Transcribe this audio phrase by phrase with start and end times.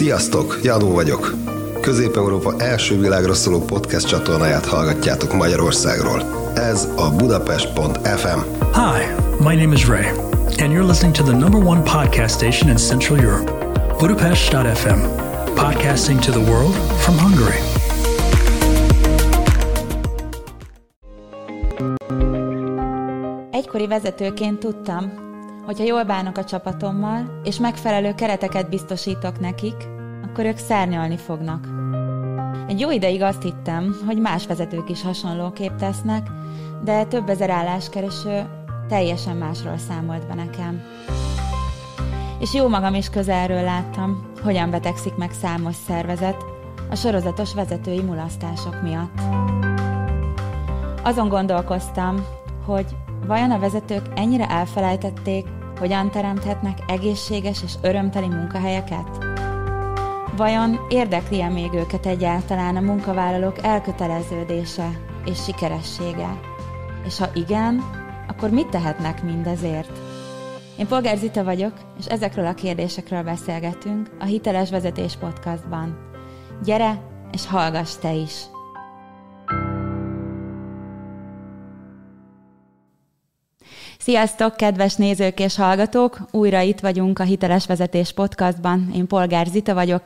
[0.00, 1.34] Sziasztok, Jadó vagyok.
[1.80, 6.50] Közép-Európa első világra szóló podcast csatornáját hallgatjátok Magyarországról.
[6.54, 8.38] Ez a Budapest.fm.
[8.72, 10.06] Hi, my name is Ray,
[10.58, 13.52] and you're listening to the number one podcast station in Central Europe,
[13.98, 14.98] Budapest.fm,
[15.54, 17.58] podcasting to the world from Hungary.
[23.50, 25.29] Egykori vezetőként tudtam,
[25.70, 29.74] hogyha jól bánok a csapatommal, és megfelelő kereteket biztosítok nekik,
[30.24, 31.66] akkor ők szárnyalni fognak.
[32.68, 36.26] Egy jó ideig azt hittem, hogy más vezetők is hasonlóképp tesznek,
[36.84, 38.46] de több ezer álláskereső
[38.88, 40.82] teljesen másról számolt be nekem.
[42.38, 46.44] És jó magam is közelről láttam, hogyan betegszik meg számos szervezet
[46.90, 49.20] a sorozatos vezetői mulasztások miatt.
[51.02, 52.24] Azon gondolkoztam,
[52.66, 52.86] hogy
[53.26, 59.24] vajon a vezetők ennyire elfelejtették, hogyan teremthetnek egészséges és örömteli munkahelyeket?
[60.36, 64.90] Vajon érdekli-e még őket egyáltalán a munkavállalók elköteleződése
[65.24, 66.40] és sikeressége?
[67.06, 67.84] És ha igen,
[68.28, 69.98] akkor mit tehetnek mindezért?
[70.78, 75.98] Én Polgár Zita vagyok, és ezekről a kérdésekről beszélgetünk a Hiteles Vezetés Podcastban.
[76.64, 78.49] Gyere, és hallgass te is!
[84.02, 86.20] Sziasztok, kedves nézők és hallgatók!
[86.30, 88.90] Újra itt vagyunk a Hiteles Vezetés Podcastban.
[88.94, 90.02] Én Polgár Zita vagyok,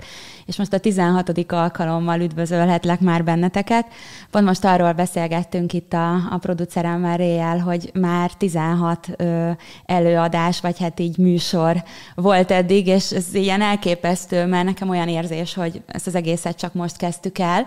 [0.46, 1.52] és most a 16.
[1.52, 3.86] alkalommal üdvözölhetlek már benneteket.
[4.30, 9.50] Pont most arról beszélgettünk itt a, a produceremmel Réjel, hogy már 16 ö,
[9.86, 11.82] előadás, vagy hát így műsor
[12.14, 16.74] volt eddig, és ez ilyen elképesztő, mert nekem olyan érzés, hogy ezt az egészet csak
[16.74, 17.66] most kezdtük el.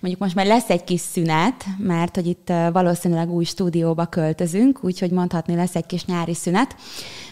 [0.00, 5.10] Mondjuk most már lesz egy kis szünet, mert hogy itt valószínűleg új stúdióba költözünk, úgyhogy
[5.10, 6.76] mondhatni lesz egy kis nyári szünet.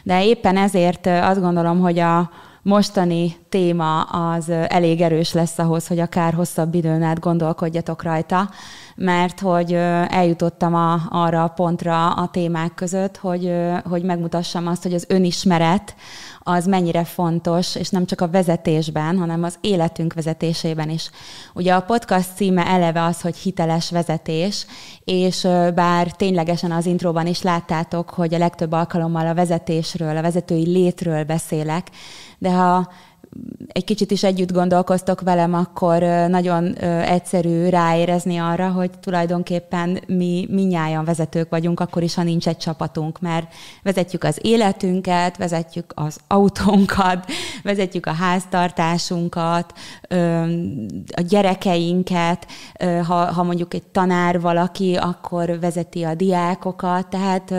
[0.03, 2.31] De éppen ezért azt gondolom, hogy a,
[2.63, 8.51] mostani téma az elég erős lesz ahhoz, hogy akár hosszabb időn át gondolkodjatok rajta,
[8.97, 9.73] mert hogy
[10.09, 13.53] eljutottam a, arra a pontra a témák között, hogy,
[13.85, 15.95] hogy megmutassam azt, hogy az önismeret
[16.39, 21.11] az mennyire fontos, és nem csak a vezetésben, hanem az életünk vezetésében is.
[21.55, 24.67] Ugye a podcast címe eleve az, hogy hiteles vezetés,
[25.05, 30.67] és bár ténylegesen az intróban is láttátok, hogy a legtöbb alkalommal a vezetésről, a vezetői
[30.67, 31.87] létről beszélek,
[32.39, 32.89] de ha
[33.73, 41.05] egy kicsit is együtt gondolkoztok velem, akkor nagyon egyszerű ráérezni arra, hogy tulajdonképpen mi minnyáján
[41.05, 47.31] vezetők vagyunk, akkor is, ha nincs egy csapatunk, mert vezetjük az életünket, vezetjük az autónkat,
[47.63, 49.73] vezetjük a háztartásunkat,
[51.17, 52.47] a gyerekeinket,
[53.07, 57.55] ha, ha mondjuk egy tanár valaki, akkor vezeti a diákokat, tehát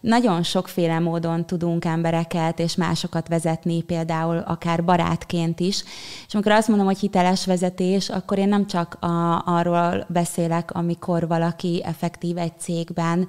[0.00, 5.84] nagyon sokféle módon tudunk embereket és másokat vezetni, például akár barát barátként is.
[6.26, 11.26] És amikor azt mondom, hogy hiteles vezetés, akkor én nem csak a, arról beszélek, amikor
[11.28, 13.28] valaki effektív egy cégben,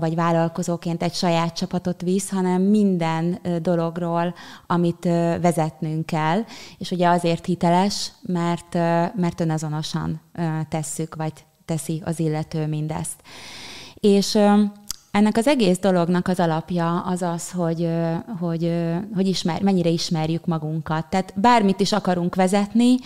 [0.00, 4.34] vagy vállalkozóként egy saját csapatot visz, hanem minden dologról,
[4.66, 5.04] amit
[5.40, 6.40] vezetnünk kell.
[6.78, 8.74] És ugye azért hiteles, mert,
[9.14, 10.20] mert önazonosan
[10.68, 11.32] tesszük, vagy
[11.64, 13.20] teszi az illető mindezt.
[13.94, 14.38] És
[15.14, 17.88] ennek az egész dolognak az alapja az az, hogy,
[18.40, 18.72] hogy,
[19.14, 21.06] hogy ismer, mennyire ismerjük magunkat.
[21.06, 22.96] Tehát bármit is akarunk vezetni,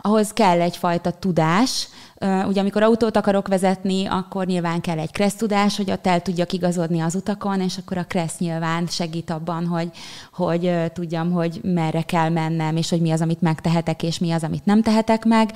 [0.00, 1.88] ahhoz kell egyfajta tudás,
[2.20, 6.52] Ugye amikor autót akarok vezetni, akkor nyilván kell egy kressz tudás, hogy ott el tudjak
[6.52, 9.90] igazodni az utakon, és akkor a kressz nyilván segít abban, hogy,
[10.32, 14.42] hogy tudjam, hogy merre kell mennem, és hogy mi az, amit megtehetek, és mi az,
[14.42, 15.52] amit nem tehetek meg.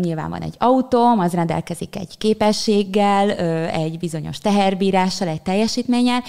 [0.00, 3.30] Nyilván van egy autóm, az rendelkezik egy képességgel,
[3.70, 6.22] egy bizonyos teherbírással, egy teljesítménnyel,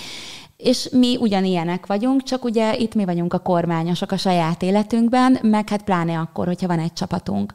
[0.58, 5.70] és mi ugyanilyenek vagyunk, csak ugye itt mi vagyunk a kormányosok a saját életünkben, meg
[5.70, 7.54] hát pláne akkor, hogyha van egy csapatunk.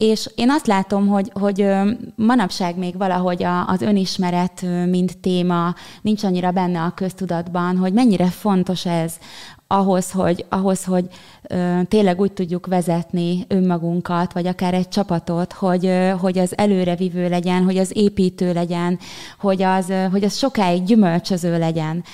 [0.00, 1.66] És én azt látom, hogy, hogy
[2.16, 8.86] manapság még valahogy az önismeret, mint téma nincs annyira benne a köztudatban, hogy mennyire fontos
[8.86, 9.14] ez
[9.66, 11.08] ahhoz, hogy, ahhoz, hogy
[11.88, 17.76] tényleg úgy tudjuk vezetni önmagunkat, vagy akár egy csapatot, hogy, hogy az előrevívő legyen, hogy
[17.76, 18.98] az építő legyen,
[19.38, 22.04] hogy az, hogy az sokáig gyümölcsöző legyen.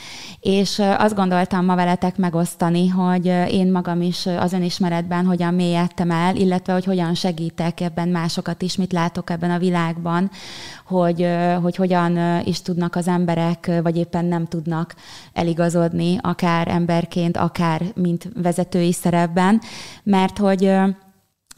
[0.40, 6.36] És azt gondoltam ma veletek megosztani, hogy én magam is az önismeretben hogyan mélyedtem el,
[6.36, 10.30] illetve hogy hogyan segítek ebben másokat is, mit látok ebben a világban,
[10.86, 11.28] hogy,
[11.62, 14.94] hogy hogyan is tudnak az emberek, vagy éppen nem tudnak
[15.32, 19.60] eligazodni, akár emberként, akár mint vezetői szerepben,
[20.02, 20.72] mert hogy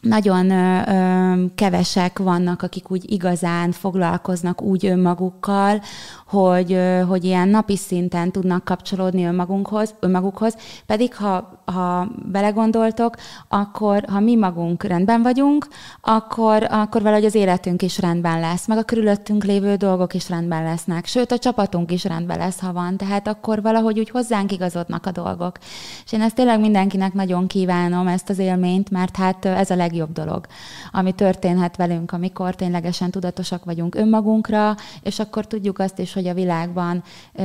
[0.01, 5.81] nagyon ö, ö, kevesek vannak, akik úgy igazán foglalkoznak úgy önmagukkal,
[6.27, 10.55] hogy, ö, hogy ilyen napi szinten tudnak kapcsolódni önmagunkhoz, önmagukhoz,
[10.85, 13.15] pedig ha, ha belegondoltok,
[13.47, 15.67] akkor ha mi magunk rendben vagyunk,
[16.01, 20.63] akkor, akkor valahogy az életünk is rendben lesz, meg a körülöttünk lévő dolgok is rendben
[20.63, 25.05] lesznek, sőt a csapatunk is rendben lesz, ha van, tehát akkor valahogy úgy hozzánk igazodnak
[25.05, 25.57] a dolgok.
[26.05, 29.88] És én ezt tényleg mindenkinek nagyon kívánom, ezt az élményt, mert hát ez a leg
[29.89, 30.45] legjobb dolog,
[30.91, 36.33] ami történhet velünk, amikor ténylegesen tudatosak vagyunk önmagunkra, és akkor tudjuk azt is, hogy a
[36.33, 37.03] világban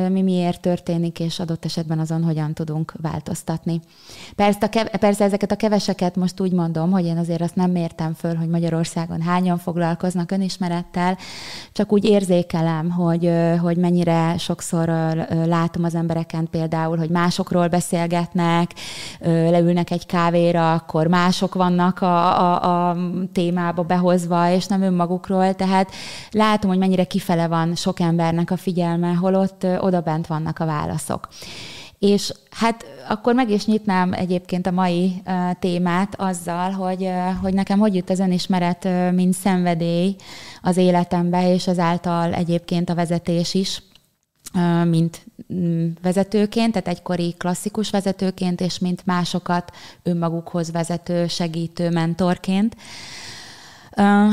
[0.09, 3.81] mi miért történik, és adott esetben azon hogyan tudunk változtatni.
[4.37, 8.15] Persze, a persze ezeket a keveseket most úgy mondom, hogy én azért azt nem mértem
[8.15, 11.19] föl, hogy Magyarországon hányan foglalkoznak önismerettel,
[11.73, 13.31] csak úgy érzékelem, hogy,
[13.61, 14.89] hogy mennyire sokszor
[15.47, 18.71] látom az embereken például, hogy másokról beszélgetnek,
[19.21, 22.97] leülnek egy kávéra, akkor mások vannak a, a, a
[23.33, 25.91] témába behozva, és nem önmagukról, tehát
[26.31, 31.29] látom, hogy mennyire kifele van sok embernek a figyelme, holott oda bent vannak a válaszok.
[31.99, 37.55] És hát akkor meg is nyitnám egyébként a mai uh, témát azzal, hogy, uh, hogy
[37.55, 40.17] nekem hogy jut az önismeret, uh, mint szenvedély
[40.63, 43.83] az életembe, és azáltal egyébként a vezetés is
[44.85, 45.27] mint
[46.03, 52.77] vezetőként, tehát egykori klasszikus vezetőként, és mint másokat önmagukhoz vezető, segítő mentorként.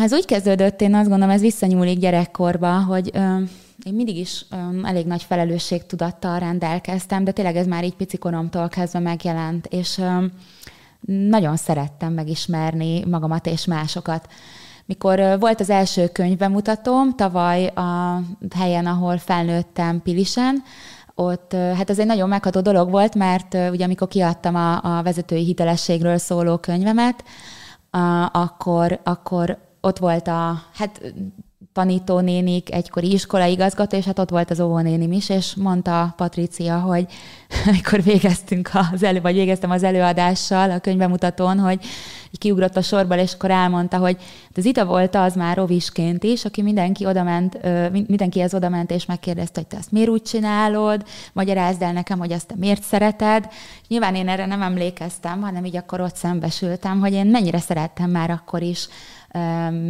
[0.02, 3.12] Ez úgy kezdődött, én azt gondolom, ez visszanyúlik gyerekkorba, hogy
[3.86, 4.46] én mindig is
[4.84, 10.02] elég nagy felelősségtudattal rendelkeztem, de tényleg ez már így picikoromtól kezdve megjelent, és
[11.06, 14.30] nagyon szerettem megismerni magamat és másokat.
[14.86, 18.22] Mikor volt az első könyvbemutatóm, tavaly a
[18.56, 20.63] helyen, ahol felnőttem Pilisen,
[21.22, 25.44] ott hát ez egy nagyon megható dolog volt, mert ugye amikor kiadtam a, a vezetői
[25.44, 27.24] hitelességről szóló könyvemet,
[27.90, 31.14] a, akkor, akkor ott volt a, hát
[31.74, 37.06] tanítónénik, egykori iskolaigazgató, és hát ott volt az óvónénim is, és mondta Patricia, hogy
[37.68, 41.80] amikor végeztünk az elő, vagy végeztem az előadással a könyvemutatón, hogy
[42.32, 46.46] kiugrott a sorból, és akkor elmondta, hogy hát az Ita volt az már rovisként is,
[46.46, 47.60] aki mindenki odament,
[47.92, 52.48] mindenkihez odament, és megkérdezte, hogy te ezt miért úgy csinálod, magyarázd el nekem, hogy azt
[52.48, 53.48] te miért szereted.
[53.88, 58.30] Nyilván én erre nem emlékeztem, hanem így akkor ott szembesültem, hogy én mennyire szerettem már
[58.30, 58.88] akkor is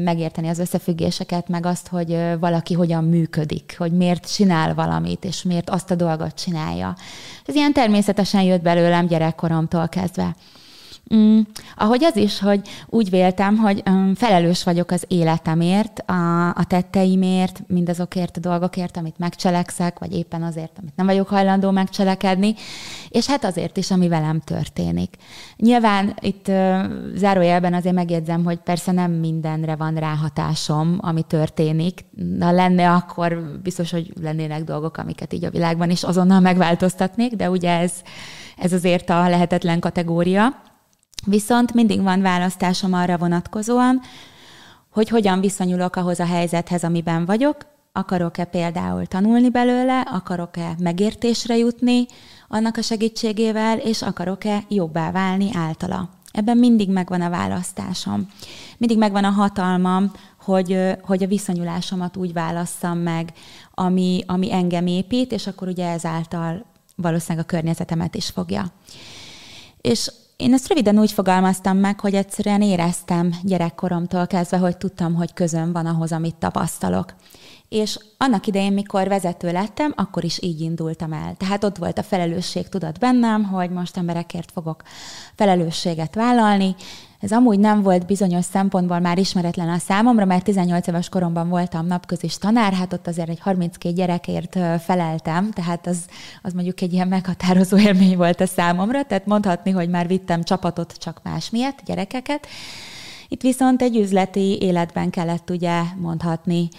[0.03, 5.69] megérteni az összefüggéseket, meg azt, hogy valaki hogyan működik, hogy miért csinál valamit, és miért
[5.69, 6.95] azt a dolgot csinálja.
[7.45, 10.35] Ez ilyen természetesen jött belőlem gyerekkoromtól kezdve.
[11.15, 11.39] Mm,
[11.75, 17.61] ahogy az is, hogy úgy véltem, hogy um, felelős vagyok az életemért, a, a tetteimért,
[17.67, 22.53] mindazokért a dolgokért, amit megcselekszek, vagy éppen azért, amit nem vagyok hajlandó megcselekedni,
[23.09, 25.15] és hát azért is, ami velem történik.
[25.57, 26.83] Nyilván itt uh,
[27.15, 32.05] zárójelben azért megjegyzem, hogy persze nem mindenre van ráhatásom, ami történik.
[32.39, 37.49] Ha lenne, akkor biztos, hogy lennének dolgok, amiket így a világban is azonnal megváltoztatnék, de
[37.49, 37.93] ugye ez,
[38.57, 40.69] ez azért a lehetetlen kategória.
[41.25, 44.01] Viszont mindig van választásom arra vonatkozóan,
[44.89, 47.55] hogy hogyan viszonyulok ahhoz a helyzethez, amiben vagyok,
[47.93, 52.05] akarok-e például tanulni belőle, akarok-e megértésre jutni
[52.47, 56.09] annak a segítségével, és akarok-e jobbá válni általa.
[56.31, 58.27] Ebben mindig megvan a választásom.
[58.77, 60.11] Mindig megvan a hatalmam,
[60.43, 63.33] hogy, hogy a viszonyulásomat úgy válasszam meg,
[63.73, 66.65] ami, ami engem épít, és akkor ugye ezáltal
[66.95, 68.65] valószínűleg a környezetemet is fogja.
[69.81, 75.33] És én ezt röviden úgy fogalmaztam meg, hogy egyszerűen éreztem gyerekkoromtól kezdve, hogy tudtam, hogy
[75.33, 77.13] közön van ahhoz, amit tapasztalok.
[77.69, 81.35] És annak idején, mikor vezető lettem, akkor is így indultam el.
[81.37, 84.83] Tehát ott volt a felelősség tudat bennem, hogy most emberekért fogok
[85.35, 86.75] felelősséget vállalni,
[87.21, 91.87] ez amúgy nem volt bizonyos szempontból már ismeretlen a számomra, mert 18 éves koromban voltam
[91.87, 96.05] napközis tanár, hát ott azért egy 32 gyerekért feleltem, tehát az,
[96.41, 100.93] az mondjuk egy ilyen meghatározó élmény volt a számomra, tehát mondhatni, hogy már vittem csapatot
[100.97, 102.47] csak más miatt, gyerekeket,
[103.31, 106.69] itt viszont egy üzleti életben kellett ugye mondhatni,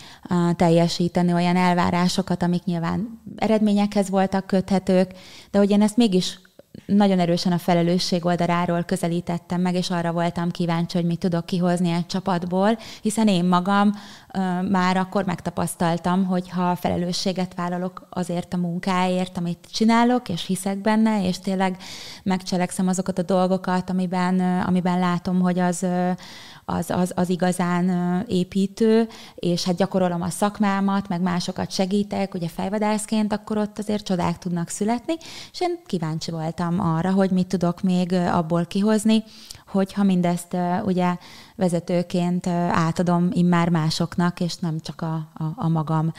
[0.57, 5.11] teljesíteni olyan elvárásokat, amik nyilván eredményekhez voltak köthetők,
[5.51, 6.39] de hogy én ezt mégis
[6.87, 11.91] nagyon erősen a felelősség oldaláról közelítettem meg, és arra voltam kíváncsi, hogy mit tudok kihozni
[11.91, 13.93] egy csapatból, hiszen én magam
[14.71, 21.27] már akkor megtapasztaltam, hogy ha felelősséget vállalok azért a munkáért, amit csinálok, és hiszek benne,
[21.27, 21.77] és tényleg
[22.23, 25.87] megcselekszem azokat a dolgokat, amiben, amiben látom, hogy az
[26.65, 33.33] az, az, az igazán építő, és hát gyakorolom a szakmámat, meg másokat segítek, ugye fejvadászként,
[33.33, 35.15] akkor ott azért csodák tudnak születni,
[35.53, 39.25] és én kíváncsi voltam arra, hogy mit tudok még abból kihozni,
[39.67, 41.17] hogyha mindezt ugye
[41.57, 46.13] vezetőként átadom immár másoknak, és nem csak a, a, a magam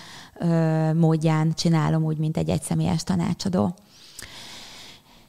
[0.94, 3.76] módján csinálom úgy, mint egy egyszemélyes tanácsadó.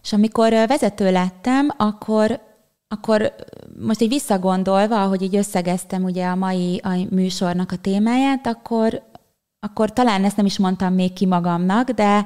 [0.03, 2.41] És amikor vezető lettem, akkor
[2.95, 3.35] akkor
[3.81, 9.03] most így visszagondolva, ahogy így összegeztem ugye a mai a műsornak a témáját, akkor,
[9.61, 12.25] akkor talán ezt nem is mondtam még ki magamnak, de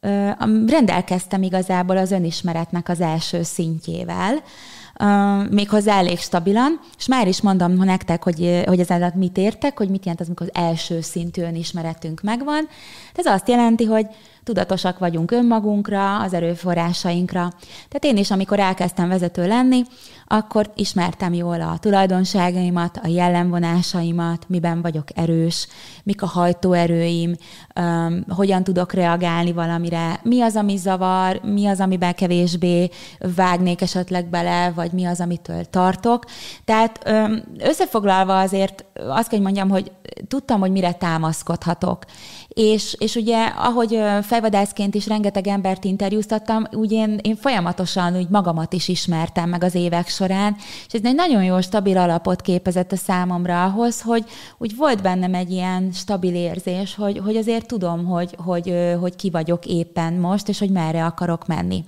[0.00, 0.30] ö,
[0.66, 7.72] rendelkeztem igazából az önismeretnek az első szintjével, uh, méghozzá elég stabilan, és már is mondom
[7.72, 11.42] nektek, hogy, hogy ez alatt mit értek, hogy mit jelent az, amikor az első szintű
[11.42, 12.68] önismeretünk megvan.
[13.14, 14.06] Ez azt jelenti, hogy
[14.48, 17.48] tudatosak vagyunk önmagunkra, az erőforrásainkra.
[17.88, 19.82] Tehát én is, amikor elkezdtem vezető lenni,
[20.30, 25.68] akkor ismertem jól a tulajdonságaimat, a jellemvonásaimat, miben vagyok erős,
[26.04, 27.34] mik a hajtóerőim,
[27.80, 32.90] um, hogyan tudok reagálni valamire, mi az, ami zavar, mi az, amiben kevésbé
[33.36, 36.24] vágnék esetleg bele, vagy mi az, amitől tartok.
[36.64, 39.92] Tehát um, összefoglalva azért azt kell, hogy mondjam, hogy
[40.28, 42.04] tudtam, hogy mire támaszkodhatok.
[42.48, 48.72] És, és ugye, ahogy fejvadászként is rengeteg embert interjúztattam, úgy én, én folyamatosan úgy magamat
[48.72, 52.96] is ismertem meg az évek során, és ez egy nagyon jó, stabil alapot képezett a
[52.96, 54.24] számomra ahhoz, hogy
[54.58, 59.30] úgy volt bennem egy ilyen stabil érzés, hogy, hogy azért tudom, hogy, hogy, hogy ki
[59.30, 61.84] vagyok éppen most, és hogy merre akarok menni.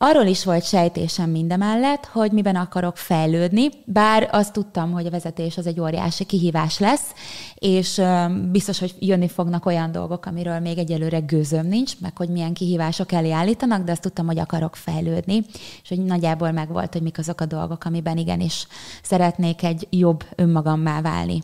[0.00, 5.56] Arról is volt sejtésem mindemellett, hogy miben akarok fejlődni, bár azt tudtam, hogy a vezetés
[5.56, 7.12] az egy óriási kihívás lesz,
[7.54, 8.02] és
[8.50, 13.12] biztos, hogy jönni fognak olyan dolgok, amiről még egyelőre gőzöm nincs, meg hogy milyen kihívások
[13.12, 15.44] elé állítanak, de azt tudtam, hogy akarok fejlődni,
[15.82, 18.66] és hogy nagyjából megvolt, hogy mik azok a dolgok, amiben igenis
[19.02, 21.42] szeretnék egy jobb önmagammá válni.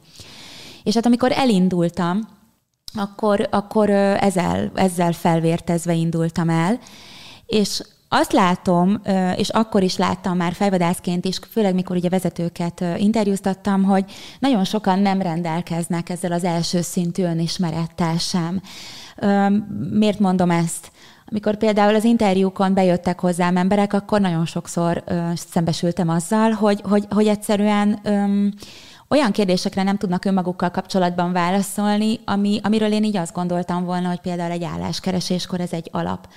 [0.82, 2.28] És hát amikor elindultam,
[2.94, 6.78] akkor, akkor ezzel, ezzel felvértezve indultam el,
[7.46, 7.82] és
[8.14, 9.00] azt látom,
[9.37, 14.04] és akkor is láttam már fejvadászként is, főleg mikor ugye vezetőket interjúztattam, hogy
[14.38, 18.61] nagyon sokan nem rendelkeznek ezzel az első szintű önismerettel sem.
[19.90, 20.90] Miért mondom ezt?
[21.30, 27.06] Amikor például az interjúkon bejöttek hozzám emberek, akkor nagyon sokszor ö, szembesültem azzal, hogy, hogy,
[27.11, 28.47] hogy egyszerűen ö,
[29.09, 34.21] olyan kérdésekre nem tudnak önmagukkal kapcsolatban válaszolni, ami, amiről én így azt gondoltam volna, hogy
[34.21, 36.28] például egy álláskereséskor ez egy alap.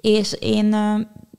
[0.00, 0.74] És én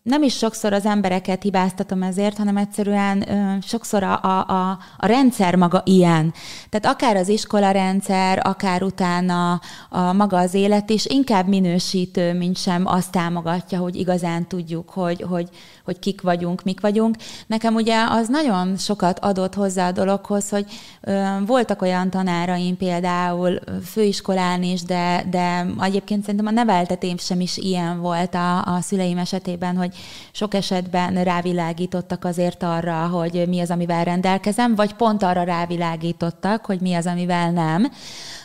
[0.03, 5.05] nem is sokszor az embereket hibáztatom ezért, hanem egyszerűen ö, sokszor a, a, a, a
[5.05, 6.33] rendszer maga ilyen.
[6.69, 12.57] Tehát akár az iskola rendszer, akár utána a maga az élet is inkább minősítő, mint
[12.57, 15.49] sem azt támogatja, hogy igazán tudjuk, hogy, hogy,
[15.85, 17.15] hogy kik vagyunk, mik vagyunk.
[17.47, 20.65] Nekem ugye az nagyon sokat adott hozzá a dologhoz, hogy
[21.01, 27.57] ö, voltak olyan tanáraim például főiskolán is, de, de egyébként szerintem a neveltetém sem is
[27.57, 29.90] ilyen volt a, a szüleim esetében, hogy
[30.31, 36.81] sok esetben rávilágítottak azért arra, hogy mi az, amivel rendelkezem, vagy pont arra rávilágítottak, hogy
[36.81, 37.91] mi az, amivel nem.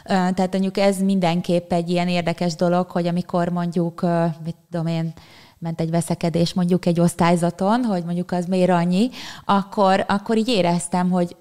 [0.05, 4.07] Tehát mondjuk ez mindenképp egy ilyen érdekes dolog, hogy amikor mondjuk,
[4.45, 5.13] mit tudom én,
[5.59, 9.11] ment egy veszekedés mondjuk egy osztályzaton, hogy mondjuk az miért annyi,
[9.45, 11.37] akkor, akkor így éreztem, hogy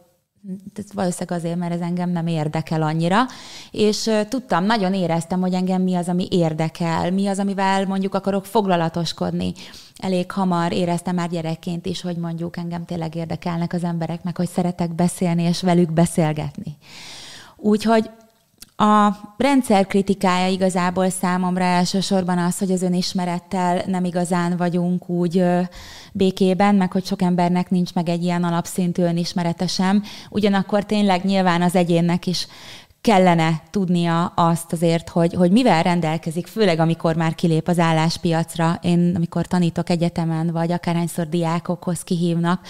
[0.75, 3.25] ez valószínűleg azért, mert ez engem nem érdekel annyira,
[3.71, 8.45] és tudtam, nagyon éreztem, hogy engem mi az, ami érdekel, mi az, amivel mondjuk akarok
[8.45, 9.53] foglalatoskodni.
[9.97, 14.49] Elég hamar éreztem már gyerekként is, hogy mondjuk engem tényleg érdekelnek az emberek, meg hogy
[14.49, 16.77] szeretek beszélni és velük beszélgetni.
[17.55, 18.09] Úgyhogy
[18.77, 25.43] a rendszer kritikája igazából számomra elsősorban az, hogy az önismerettel nem igazán vagyunk úgy
[26.13, 30.03] békében, meg hogy sok embernek nincs meg egy ilyen alapszintű önismerete sem.
[30.29, 32.47] Ugyanakkor tényleg nyilván az egyénnek is
[33.05, 38.79] kellene tudnia azt azért, hogy, hogy mivel rendelkezik, főleg amikor már kilép az álláspiacra.
[38.81, 42.61] Én, amikor tanítok egyetemen, vagy akárhányszor diákokhoz kihívnak,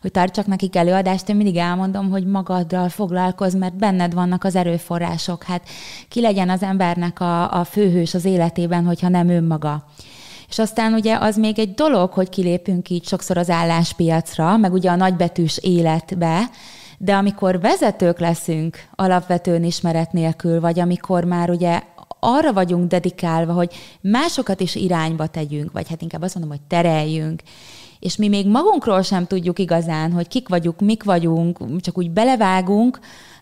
[0.00, 5.42] hogy tartsak nekik előadást, én mindig elmondom, hogy magaddal foglalkozz, mert benned vannak az erőforrások.
[5.42, 5.68] Hát
[6.08, 9.84] ki legyen az embernek a, a főhős az életében, hogyha nem önmaga.
[10.48, 14.90] És aztán ugye az még egy dolog, hogy kilépünk így sokszor az álláspiacra, meg ugye
[14.90, 16.50] a nagybetűs életbe,
[17.04, 21.82] de amikor vezetők leszünk alapvetően ismeret nélkül, vagy amikor már ugye
[22.20, 27.42] arra vagyunk dedikálva, hogy másokat is irányba tegyünk, vagy hát inkább azt mondom, hogy tereljünk,
[27.98, 32.98] és mi még magunkról sem tudjuk igazán, hogy kik vagyunk, mik vagyunk, csak úgy belevágunk,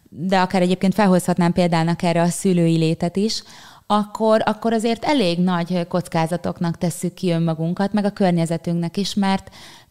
[0.08, 3.42] de akár egyébként felhozhatnám példának erre a szülői létet is,
[3.86, 9.50] akkor, akkor azért elég nagy kockázatoknak tesszük ki önmagunkat, meg a környezetünknek is, mert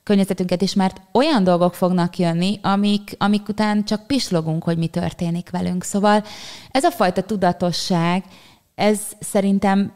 [0.10, 5.50] környezetünket is, mert olyan dolgok fognak jönni, amik, amik után csak pislogunk, hogy mi történik
[5.50, 5.84] velünk.
[5.84, 6.24] Szóval
[6.72, 8.24] ez a fajta tudatosság,
[8.76, 9.94] ez szerintem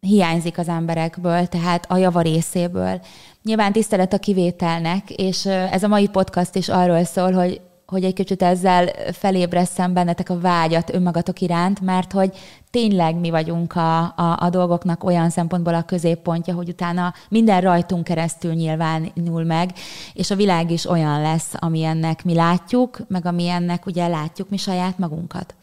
[0.00, 3.00] hiányzik az emberekből, tehát a java részéből.
[3.42, 7.60] Nyilván tisztelet a kivételnek, és ez a mai podcast is arról szól, hogy
[7.90, 12.36] hogy egy kicsit ezzel felébreszem bennetek a vágyat önmagatok iránt, mert hogy
[12.70, 18.04] tényleg mi vagyunk a, a, a dolgoknak olyan szempontból a középpontja, hogy utána minden rajtunk
[18.04, 19.72] keresztül nyilvánul meg,
[20.12, 24.98] és a világ is olyan lesz, amilyennek mi látjuk, meg amilyennek ugye látjuk mi saját
[24.98, 25.54] magunkat.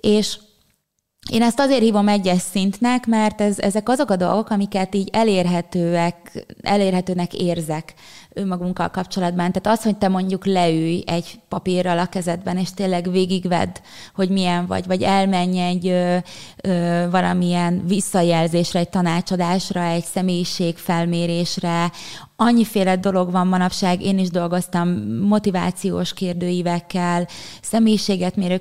[0.00, 0.38] És
[1.30, 6.46] én ezt azért hívom egyes szintnek, mert ez, ezek azok a dolgok, amiket így elérhetőek,
[6.62, 7.94] elérhetőnek érzek
[8.34, 9.52] önmagunkkal kapcsolatban.
[9.52, 13.76] Tehát az, hogy te mondjuk leülj egy papírral a kezedben, és tényleg végigvedd,
[14.14, 16.16] hogy milyen vagy, vagy elmenj egy ö,
[16.62, 21.90] ö, valamilyen visszajelzésre, egy tanácsadásra, egy személyiségfelmérésre,
[22.36, 24.88] annyiféle dolog van manapság, én is dolgoztam
[25.28, 27.28] motivációs kérdőívekkel,
[27.62, 28.58] személyiséget mérő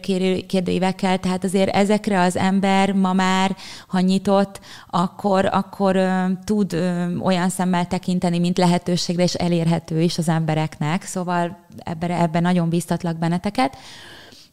[0.48, 3.56] kérdőívekkel, tehát azért ezekre az ember ma már,
[3.88, 10.17] ha nyitott, akkor, akkor ö, tud ö, olyan szemmel tekinteni, mint lehetőségre, és elérhető is
[10.17, 13.77] az embereknek, szóval ebben, ebben nagyon biztatlak benneteket.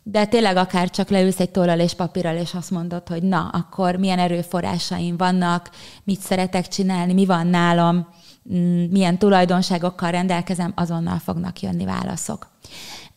[0.03, 3.97] De tényleg akár csak leülsz egy tollal és papírral, és azt mondod, hogy na, akkor
[3.97, 5.71] milyen erőforrásaim vannak,
[6.05, 8.07] mit szeretek csinálni, mi van nálam,
[8.55, 12.49] Mm, milyen tulajdonságokkal rendelkezem, azonnal fognak jönni válaszok.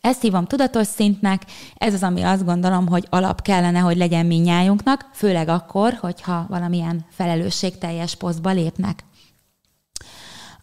[0.00, 1.42] Ezt hívom tudatos szintnek,
[1.74, 7.04] ez az, ami azt gondolom, hogy alap kellene, hogy legyen minnyájunknak, főleg akkor, hogyha valamilyen
[7.10, 9.04] felelősségteljes posztba lépnek.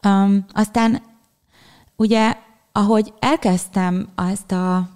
[0.05, 1.01] Um, aztán
[2.01, 2.33] ugye,
[2.71, 4.89] ahogy elkezdtem ezt, a,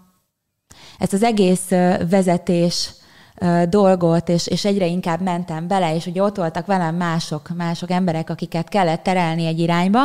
[1.00, 1.70] ezt az egész
[2.10, 2.90] vezetés
[3.70, 8.30] dolgot, és, és egyre inkább mentem bele, és ugye ott voltak velem mások, mások emberek,
[8.30, 10.02] akiket kellett terelni egy irányba,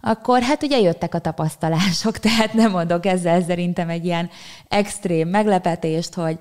[0.00, 4.30] akkor hát ugye jöttek a tapasztalások, tehát nem mondok ezzel szerintem egy ilyen
[4.68, 6.38] extrém meglepetést, hogy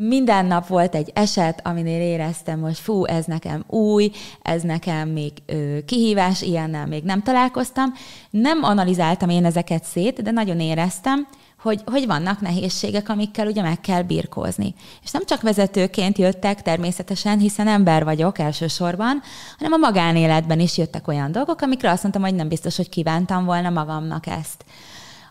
[0.00, 4.10] minden nap volt egy eset, aminél éreztem, hogy fú, ez nekem új,
[4.42, 7.92] ez nekem még ö, kihívás, ilyennel még nem találkoztam.
[8.30, 11.26] Nem analizáltam én ezeket szét, de nagyon éreztem,
[11.60, 14.74] hogy, hogy vannak nehézségek, amikkel ugye meg kell birkózni.
[15.02, 19.22] És nem csak vezetőként jöttek természetesen, hiszen ember vagyok elsősorban,
[19.58, 23.44] hanem a magánéletben is jöttek olyan dolgok, amikre azt mondtam, hogy nem biztos, hogy kívántam
[23.44, 24.64] volna magamnak ezt.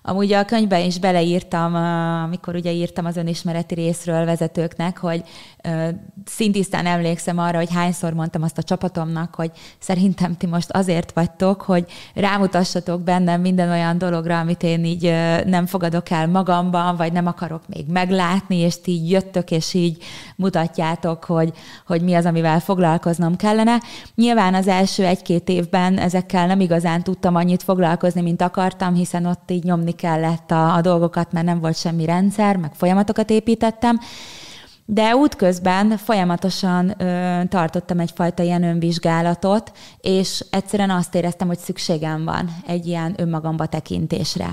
[0.09, 1.75] Amúgy a könyvben is beleírtam,
[2.23, 5.23] amikor ugye írtam az önismereti részről vezetőknek, hogy
[6.25, 11.61] szintisztán emlékszem arra, hogy hányszor mondtam azt a csapatomnak, hogy szerintem ti most azért vagytok,
[11.61, 15.03] hogy rámutassatok bennem minden olyan dologra, amit én így
[15.45, 20.03] nem fogadok el magamban, vagy nem akarok még meglátni, és ti így jöttök, és így
[20.35, 21.53] mutatjátok, hogy,
[21.85, 23.77] hogy mi az, amivel foglalkoznom kellene.
[24.15, 29.51] Nyilván az első egy-két évben ezekkel nem igazán tudtam annyit foglalkozni, mint akartam, hiszen ott
[29.51, 33.99] így nyomni kellett a, a dolgokat, mert nem volt semmi rendszer, meg folyamatokat építettem,
[34.89, 42.49] de útközben folyamatosan ö, tartottam egyfajta ilyen önvizsgálatot, és egyszerűen azt éreztem, hogy szükségem van
[42.67, 44.49] egy ilyen önmagamba tekintésre.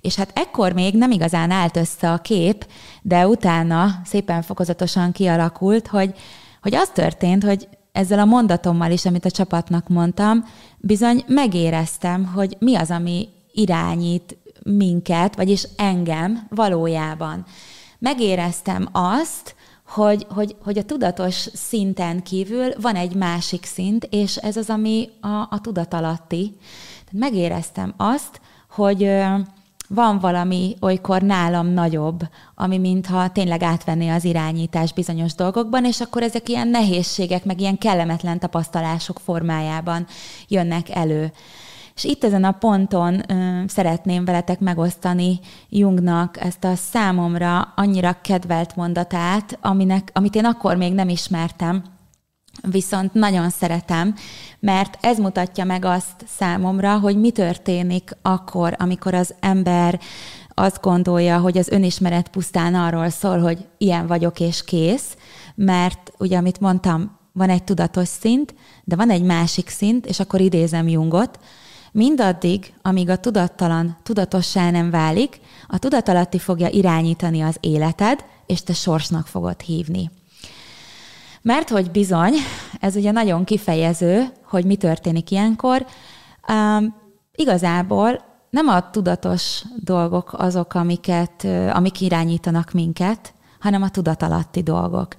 [0.00, 2.66] És hát ekkor még nem igazán állt össze a kép,
[3.02, 6.14] de utána szépen fokozatosan kialakult, hogy,
[6.62, 10.44] hogy az történt, hogy ezzel a mondatommal is, amit a csapatnak mondtam,
[10.78, 14.37] bizony megéreztem, hogy mi az, ami irányít
[14.76, 17.44] minket, vagyis engem valójában.
[17.98, 19.54] Megéreztem azt,
[19.86, 25.08] hogy, hogy, hogy a tudatos szinten kívül van egy másik szint, és ez az, ami
[25.20, 26.56] a, a tudatalatti.
[27.12, 29.10] Megéreztem azt, hogy
[29.88, 32.20] van valami olykor nálam nagyobb,
[32.54, 37.78] ami mintha tényleg átvenné az irányítás bizonyos dolgokban, és akkor ezek ilyen nehézségek, meg ilyen
[37.78, 40.06] kellemetlen tapasztalások formájában
[40.48, 41.32] jönnek elő.
[41.98, 48.76] És itt ezen a ponton ö, szeretném veletek megosztani Jungnak ezt a számomra annyira kedvelt
[48.76, 51.82] mondatát, aminek, amit én akkor még nem ismertem,
[52.70, 54.14] viszont nagyon szeretem,
[54.60, 60.00] mert ez mutatja meg azt számomra, hogy mi történik akkor, amikor az ember
[60.54, 65.16] azt gondolja, hogy az önismeret pusztán arról szól, hogy ilyen vagyok és kész,
[65.54, 70.40] mert ugye, amit mondtam, van egy tudatos szint, de van egy másik szint, és akkor
[70.40, 71.38] idézem Jungot,
[71.98, 78.72] Mindaddig, amíg a tudattalan tudatossá nem válik, a tudatalatti fogja irányítani az életed, és te
[78.72, 80.10] sorsnak fogod hívni.
[81.42, 82.34] Mert hogy bizony,
[82.80, 85.86] ez ugye nagyon kifejező, hogy mi történik ilyenkor,
[86.48, 86.94] um,
[87.34, 95.16] igazából nem a tudatos dolgok azok, amiket, amik irányítanak minket, hanem a tudatalatti dolgok.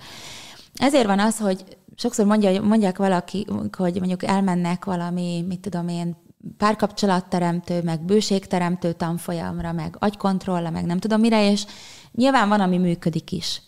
[0.75, 3.45] Ezért van az, hogy sokszor mondja, mondják valaki,
[3.77, 6.27] hogy mondjuk elmennek valami, mit tudom én,
[6.57, 11.65] párkapcsolatteremtő, meg bőségteremtő tanfolyamra, meg agykontrollra, meg nem tudom mire, és
[12.11, 13.61] nyilván van, ami működik is.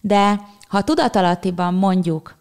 [0.00, 2.36] De ha tudatalattiban mondjuk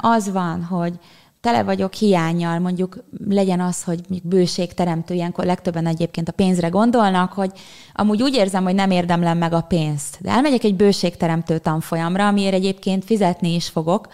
[0.00, 0.98] az van, hogy
[1.40, 7.52] tele vagyok hiányjal, mondjuk legyen az, hogy bőségteremtő, ilyenkor legtöbben egyébként a pénzre gondolnak, hogy
[7.92, 12.54] amúgy úgy érzem, hogy nem érdemlem meg a pénzt, de elmegyek egy bőségteremtő tanfolyamra, amiért
[12.54, 14.08] egyébként fizetni is fogok,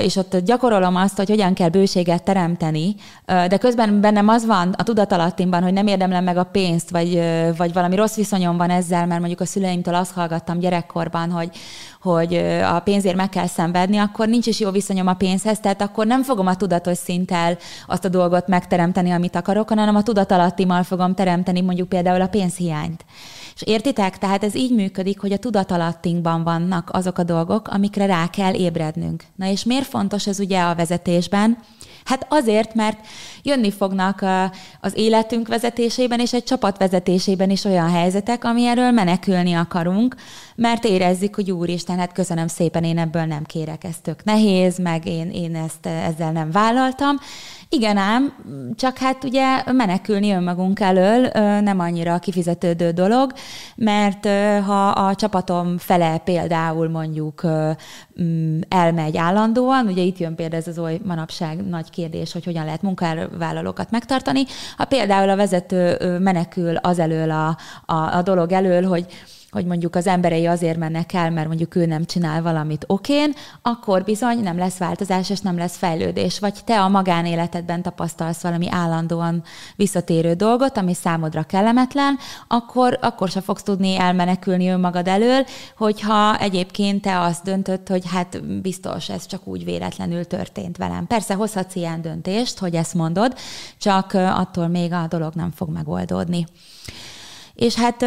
[0.00, 2.94] és ott gyakorolom azt, hogy hogyan kell bőséget teremteni,
[3.26, 7.22] de közben bennem az van a tudatalattimban, hogy nem érdemlem meg a pénzt, vagy,
[7.56, 11.50] vagy valami rossz viszonyom van ezzel, mert mondjuk a szüleimtől azt hallgattam gyerekkorban, hogy,
[12.02, 12.34] hogy
[12.74, 16.22] a pénzért meg kell szenvedni, akkor nincs is jó viszonyom a pénzhez, tehát akkor nem
[16.22, 21.60] fogom a tudatos szinttel azt a dolgot megteremteni, amit akarok, hanem a tudatalattimmal fogom teremteni
[21.60, 23.04] mondjuk például a pénzhiányt.
[23.54, 24.18] És értitek?
[24.18, 29.24] Tehát ez így működik, hogy a tudatalattinkban vannak azok a dolgok, amikre rá kell ébrednünk.
[29.36, 31.58] Na és miért fontos ez ugye a vezetésben?
[32.04, 33.06] Hát azért, mert
[33.42, 34.24] jönni fognak
[34.80, 40.14] az életünk vezetésében és egy csapat vezetésében is olyan helyzetek, ami erről menekülni akarunk,
[40.54, 45.06] mert érezzük, hogy úristen, hát köszönöm szépen, én ebből nem kérek, ez tök nehéz, meg
[45.06, 47.18] én, én ezt ezzel nem vállaltam,
[47.72, 48.34] igen ám,
[48.76, 51.28] csak hát ugye menekülni önmagunk elől
[51.60, 53.32] nem annyira kifizetődő dolog,
[53.76, 54.26] mert
[54.64, 57.46] ha a csapatom fele például mondjuk
[58.22, 62.64] mm, elmegy állandóan, ugye itt jön például ez az oly manapság nagy kérdés, hogy hogyan
[62.64, 64.42] lehet munkavállalókat megtartani,
[64.76, 67.56] ha például a vezető menekül az elől a,
[67.86, 69.06] a, a dolog elől, hogy
[69.52, 74.04] hogy mondjuk az emberei azért mennek el, mert mondjuk ő nem csinál valamit okén, akkor
[74.04, 76.38] bizony nem lesz változás, és nem lesz fejlődés.
[76.38, 79.42] Vagy te a magánéletedben tapasztalsz valami állandóan
[79.76, 85.44] visszatérő dolgot, ami számodra kellemetlen, akkor, akkor se fogsz tudni elmenekülni önmagad elől,
[85.76, 91.06] hogyha egyébként te azt döntöd, hogy hát biztos ez csak úgy véletlenül történt velem.
[91.06, 93.34] Persze hozhatsz ilyen döntést, hogy ezt mondod,
[93.78, 96.46] csak attól még a dolog nem fog megoldódni.
[97.54, 98.04] És hát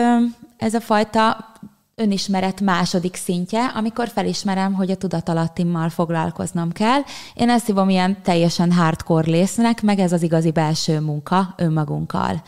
[0.57, 1.53] ez a fajta
[1.95, 7.01] önismeret második szintje, amikor felismerem, hogy a tudatalattimmal foglalkoznom kell.
[7.33, 12.41] Én ezt hívom ilyen teljesen hardcore lésznek, meg ez az igazi belső munka önmagunkkal.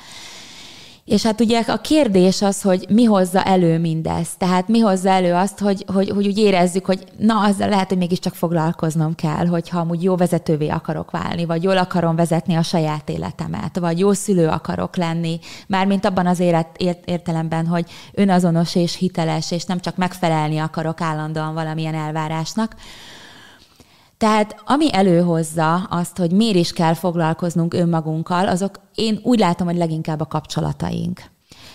[1.07, 4.37] És hát ugye a kérdés az, hogy mi hozza elő mindezt.
[4.37, 7.97] Tehát mi hozza elő azt, hogy, hogy, hogy úgy érezzük, hogy na, azzal lehet, hogy
[7.97, 13.09] mégiscsak foglalkoznom kell, hogyha amúgy jó vezetővé akarok válni, vagy jól akarom vezetni a saját
[13.09, 18.95] életemet, vagy jó szülő akarok lenni, mármint abban az élet, ért, értelemben, hogy önazonos és
[18.95, 22.75] hiteles, és nem csak megfelelni akarok állandóan valamilyen elvárásnak,
[24.17, 29.77] tehát ami előhozza azt, hogy miért is kell foglalkoznunk önmagunkkal, azok én úgy látom, hogy
[29.77, 31.21] leginkább a kapcsolataink.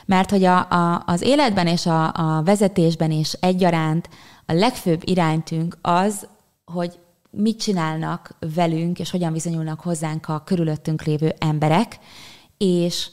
[0.06, 4.08] Mert hogy a, a, az életben és a, a vezetésben is egyaránt
[4.46, 6.26] a legfőbb iránytünk az,
[6.64, 6.98] hogy
[7.30, 11.98] mit csinálnak velünk, és hogyan viszonyulnak hozzánk a körülöttünk lévő emberek,
[12.58, 13.10] és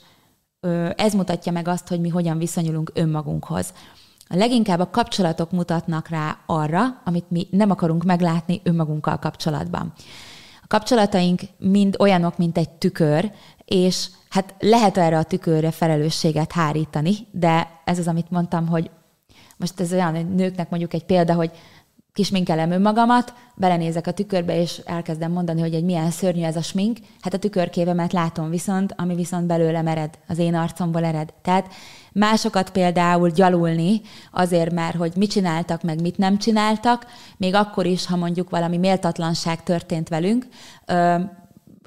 [0.96, 3.74] ez mutatja meg azt, hogy mi hogyan viszonyulunk önmagunkhoz.
[4.32, 9.94] A leginkább a kapcsolatok mutatnak rá arra, amit mi nem akarunk meglátni önmagunkkal kapcsolatban.
[10.62, 13.32] A kapcsolataink mind olyanok, mint egy tükör,
[13.66, 18.90] és hát lehet erre a tükörre felelősséget hárítani, de ez az, amit mondtam, hogy
[19.58, 21.52] most ez olyan, hogy nőknek mondjuk egy példa, hogy
[22.14, 26.98] kisminkelem önmagamat, belenézek a tükörbe, és elkezdem mondani, hogy egy milyen szörnyű ez a smink,
[27.22, 31.34] hát a tükörkévemet látom viszont, ami viszont belőlem ered, az én arcomból ered.
[31.42, 31.74] Tehát
[32.14, 37.06] másokat például gyalulni azért, mert hogy mit csináltak, meg mit nem csináltak,
[37.38, 40.48] még akkor is, ha mondjuk valami méltatlanság történt velünk,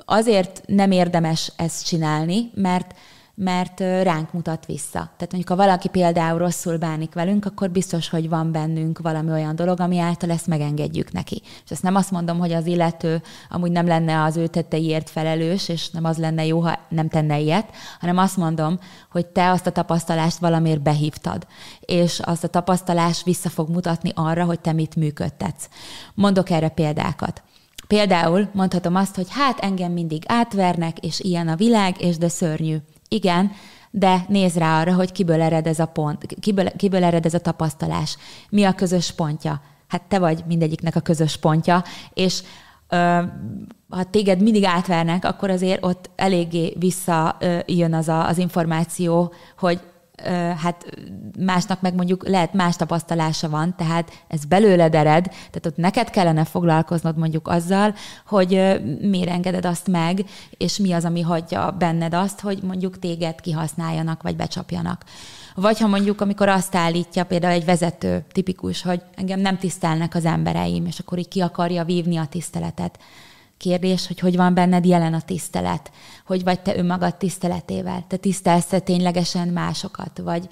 [0.05, 2.95] azért nem érdemes ezt csinálni, mert
[3.35, 4.99] mert ránk mutat vissza.
[4.99, 9.57] Tehát mondjuk, ha valaki például rosszul bánik velünk, akkor biztos, hogy van bennünk valami olyan
[9.57, 11.43] dolog, ami által ezt megengedjük neki.
[11.65, 15.69] És ezt nem azt mondom, hogy az illető amúgy nem lenne az ő tetteiért felelős,
[15.69, 18.79] és nem az lenne jó, ha nem tenne ilyet, hanem azt mondom,
[19.11, 21.47] hogy te azt a tapasztalást valamiért behívtad,
[21.81, 25.69] és azt a tapasztalás vissza fog mutatni arra, hogy te mit működtetsz.
[26.15, 27.43] Mondok erre példákat.
[27.87, 32.77] Például mondhatom azt, hogy hát engem mindig átvernek, és ilyen a világ, és de szörnyű.
[33.13, 33.53] Igen,
[33.91, 37.39] de nézd rá arra, hogy kiből ered ez a pont, kiből, kiből ered ez a
[37.41, 38.17] tapasztalás.
[38.51, 39.61] Mi a közös pontja?
[39.89, 42.43] Hát te vagy mindegyiknek a közös pontja, és
[42.89, 43.23] ö,
[43.89, 49.81] ha téged mindig átvernek, akkor azért ott eléggé visszajön az a, az információ, hogy
[50.57, 50.85] hát
[51.39, 56.45] másnak meg mondjuk lehet más tapasztalása van, tehát ez belőled ered, tehát ott neked kellene
[56.45, 57.95] foglalkoznod mondjuk azzal,
[58.27, 60.25] hogy miért engeded azt meg,
[60.57, 65.05] és mi az, ami hagyja benned azt, hogy mondjuk téged kihasználjanak, vagy becsapjanak.
[65.55, 70.25] Vagy ha mondjuk, amikor azt állítja például egy vezető, tipikus, hogy engem nem tisztelnek az
[70.25, 72.99] embereim, és akkor így ki akarja vívni a tiszteletet
[73.63, 75.91] kérdés, hogy hogy van benned jelen a tisztelet,
[76.27, 80.49] hogy vagy te önmagad tiszteletével, te tisztelsz -e ténylegesen másokat, vagy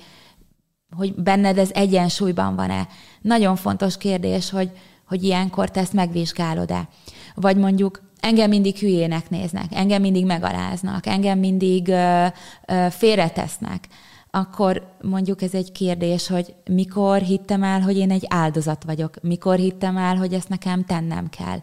[0.96, 2.88] hogy benned ez egyensúlyban van-e.
[3.20, 4.70] Nagyon fontos kérdés, hogy,
[5.09, 6.88] hogy ilyenkor te ezt megvizsgálod-e.
[7.35, 12.27] Vagy mondjuk engem mindig hülyének néznek, engem mindig megaláznak, engem mindig ö,
[12.66, 13.88] ö, félretesznek,
[14.31, 19.57] akkor mondjuk ez egy kérdés, hogy mikor hittem el, hogy én egy áldozat vagyok, mikor
[19.57, 21.59] hittem el, hogy ezt nekem tennem kell.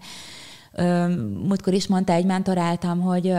[1.43, 3.33] Múltkor is mondta egy mentoráltam, hogy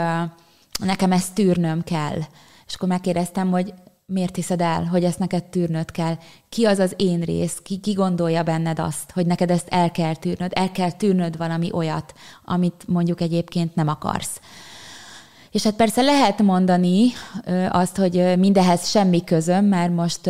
[0.79, 2.19] nekem ezt tűrnöm kell.
[2.67, 3.75] És akkor megkérdeztem, hogy
[4.07, 6.17] miért hiszed el, hogy ezt neked tűrnöd kell?
[6.49, 7.59] Ki az az én rész?
[7.63, 10.53] Ki, ki gondolja benned azt, hogy neked ezt el kell tűrnöd?
[10.55, 14.41] El kell tűrnöd valami olyat, amit mondjuk egyébként nem akarsz.
[15.51, 17.07] És hát persze lehet mondani
[17.69, 20.27] azt, hogy mindehez semmi közöm, mert most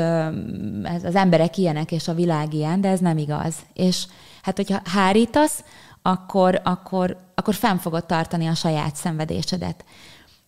[0.83, 3.55] ez az emberek ilyenek, és a világ ilyen, de ez nem igaz.
[3.75, 4.07] És
[4.43, 5.65] hát, hogyha hárítasz,
[6.03, 9.85] akkor, akkor, akkor fenn fogod tartani a saját szenvedésedet.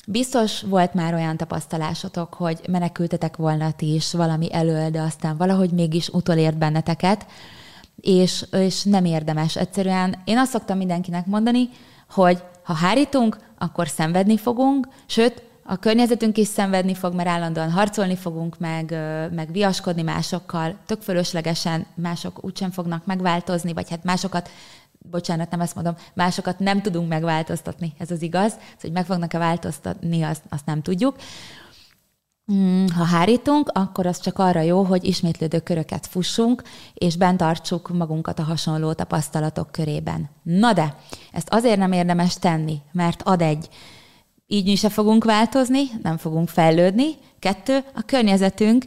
[0.06, 5.70] Biztos volt már olyan tapasztalásotok, hogy menekültetek volna ti is valami elől, de aztán valahogy
[5.70, 7.26] mégis utolért benneteket,
[8.00, 9.56] és, és nem érdemes.
[9.56, 11.68] Egyszerűen én azt szoktam mindenkinek mondani,
[12.10, 18.16] hogy ha hárítunk, akkor szenvedni fogunk, sőt, a környezetünk is szenvedni fog, mert állandóan harcolni
[18.16, 18.90] fogunk, meg,
[19.34, 24.48] meg viaskodni másokkal, tök fölöslegesen mások úgysem fognak megváltozni, vagy hát másokat
[25.08, 29.38] bocsánat, nem ezt mondom, másokat nem tudunk megváltoztatni, ez az igaz, szóval, hogy meg fognak-e
[29.38, 31.16] változtatni, azt, azt nem tudjuk.
[32.52, 36.62] Mm, ha hárítunk, akkor az csak arra jó, hogy ismétlődő köröket fussunk,
[36.94, 40.30] és bent tartsuk magunkat a hasonló tapasztalatok körében.
[40.42, 40.96] Na de,
[41.32, 43.68] ezt azért nem érdemes tenni, mert ad egy,
[44.46, 47.08] így mi se fogunk változni, nem fogunk fejlődni.
[47.38, 48.84] Kettő, a környezetünk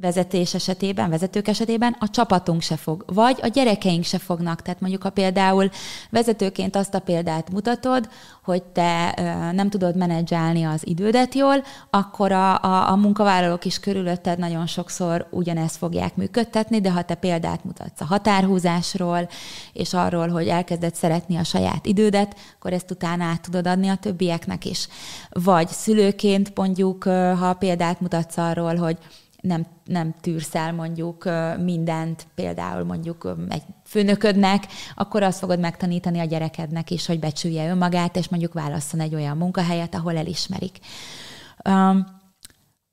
[0.00, 4.62] vezetés esetében, vezetők esetében a csapatunk se fog, vagy a gyerekeink se fognak.
[4.62, 5.70] Tehát mondjuk, ha például
[6.10, 8.08] vezetőként azt a példát mutatod,
[8.44, 9.14] hogy te
[9.52, 15.26] nem tudod menedzselni az idődet jól, akkor a, a, a munkavállalók is körülötted nagyon sokszor
[15.30, 19.28] ugyanezt fogják működtetni, de ha te példát mutatsz a határhúzásról,
[19.72, 23.96] és arról, hogy elkezded szeretni a saját idődet, akkor ezt utána át tudod adni a
[23.96, 24.88] többieknek is.
[25.30, 27.04] Vagy szülőként mondjuk,
[27.38, 28.98] ha példát mutatsz arról, hogy
[29.42, 31.28] nem, nem tűrsz el mondjuk
[31.58, 38.16] mindent, például mondjuk egy főnöködnek, akkor azt fogod megtanítani a gyerekednek is, hogy becsülje önmagát,
[38.16, 40.78] és mondjuk válasszon egy olyan munkahelyet, ahol elismerik.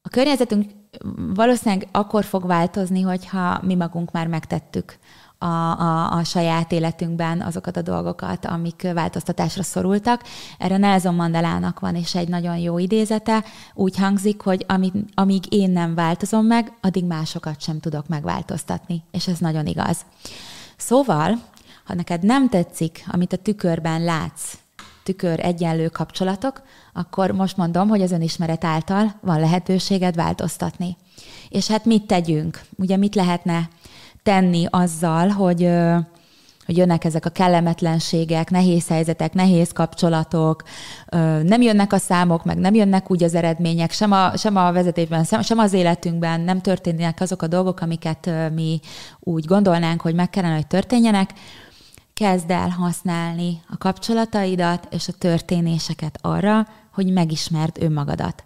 [0.01, 0.71] A környezetünk
[1.33, 4.97] valószínűleg akkor fog változni, hogyha mi magunk már megtettük
[5.39, 10.23] a, a, a saját életünkben azokat a dolgokat, amik változtatásra szorultak.
[10.57, 15.71] Erre Nelson Mandelának van is egy nagyon jó idézete, úgy hangzik, hogy amíg, amíg én
[15.71, 19.97] nem változom meg, addig másokat sem tudok megváltoztatni, és ez nagyon igaz.
[20.77, 21.39] Szóval,
[21.85, 24.57] ha neked nem tetszik, amit a tükörben látsz,
[25.03, 26.61] tükör egyenlő kapcsolatok,
[26.93, 30.97] akkor most mondom, hogy az önismeret által van lehetőséged változtatni.
[31.49, 32.61] És hát mit tegyünk?
[32.75, 33.69] Ugye mit lehetne
[34.23, 35.69] tenni azzal, hogy
[36.69, 40.63] hogy jönnek ezek a kellemetlenségek, nehéz helyzetek, nehéz kapcsolatok,
[41.43, 45.23] nem jönnek a számok, meg nem jönnek úgy az eredmények, sem a, sem a vezetésben,
[45.23, 48.79] sem az életünkben nem történnek azok a dolgok, amiket mi
[49.19, 51.33] úgy gondolnánk, hogy meg kellene, hogy történjenek.
[52.13, 58.43] Kezd el használni a kapcsolataidat és a történéseket arra, hogy megismerd önmagadat.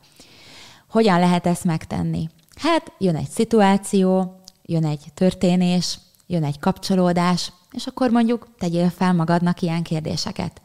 [0.89, 2.29] Hogyan lehet ezt megtenni?
[2.55, 9.13] Hát jön egy szituáció, jön egy történés, jön egy kapcsolódás, és akkor mondjuk tegyél fel
[9.13, 10.61] magadnak ilyen kérdéseket.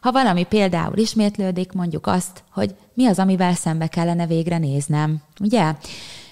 [0.00, 5.22] Ha valami például ismétlődik, mondjuk azt, hogy mi az, amivel szembe kellene végre néznem.
[5.40, 5.74] Ugye?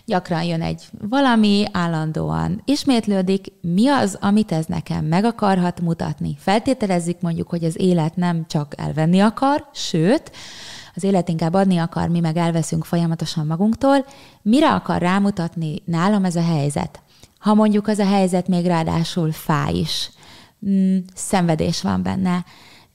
[0.04, 6.36] Gyakran jön egy valami, állandóan ismétlődik, mi az, amit ez nekem meg akarhat mutatni.
[6.38, 10.30] Feltételezzük mondjuk, hogy az élet nem csak elvenni akar, sőt,
[10.98, 14.04] az élet inkább adni akar, mi meg elveszünk folyamatosan magunktól,
[14.42, 17.02] mire akar rámutatni nálam ez a helyzet?
[17.38, 20.10] Ha mondjuk az a helyzet még ráadásul fáj is,
[20.68, 22.44] mm, szenvedés van benne,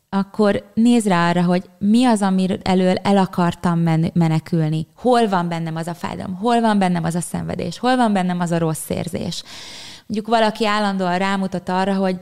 [0.10, 3.80] akkor nézd rá arra, hogy mi az, ami elől el akartam
[4.14, 4.88] menekülni.
[4.96, 8.40] Hol van bennem az a fájdalom, hol van bennem az a szenvedés, hol van bennem
[8.40, 9.44] az a rossz érzés.
[10.08, 12.18] Mondjuk valaki állandóan rámutat arra, hogy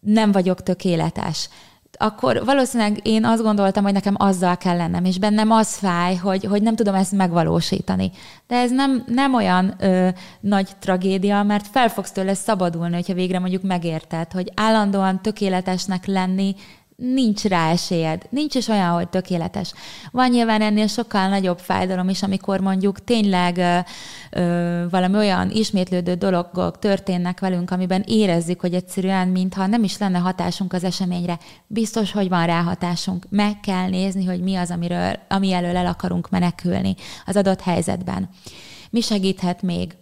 [0.00, 1.48] nem vagyok tökéletes
[1.98, 6.44] akkor valószínűleg én azt gondoltam, hogy nekem azzal kell lennem, és bennem az fáj, hogy,
[6.44, 8.10] hogy nem tudom ezt megvalósítani.
[8.46, 10.08] De ez nem, nem olyan ö,
[10.40, 16.54] nagy tragédia, mert fel fogsz tőle szabadulni, hogyha végre mondjuk megérted, hogy állandóan tökéletesnek lenni
[16.96, 18.22] nincs rá esélyed.
[18.30, 19.72] Nincs is olyan, hogy tökéletes.
[20.10, 23.78] Van nyilván ennél sokkal nagyobb fájdalom is, amikor mondjuk tényleg ö,
[24.30, 30.18] ö, valami olyan ismétlődő dolgok történnek velünk, amiben érezzük, hogy egyszerűen, mintha nem is lenne
[30.18, 31.38] hatásunk az eseményre.
[31.66, 33.26] Biztos, hogy van rá hatásunk.
[33.30, 36.94] Meg kell nézni, hogy mi az, amiről, ami elől el akarunk menekülni
[37.26, 38.28] az adott helyzetben.
[38.90, 39.94] Mi segíthet még?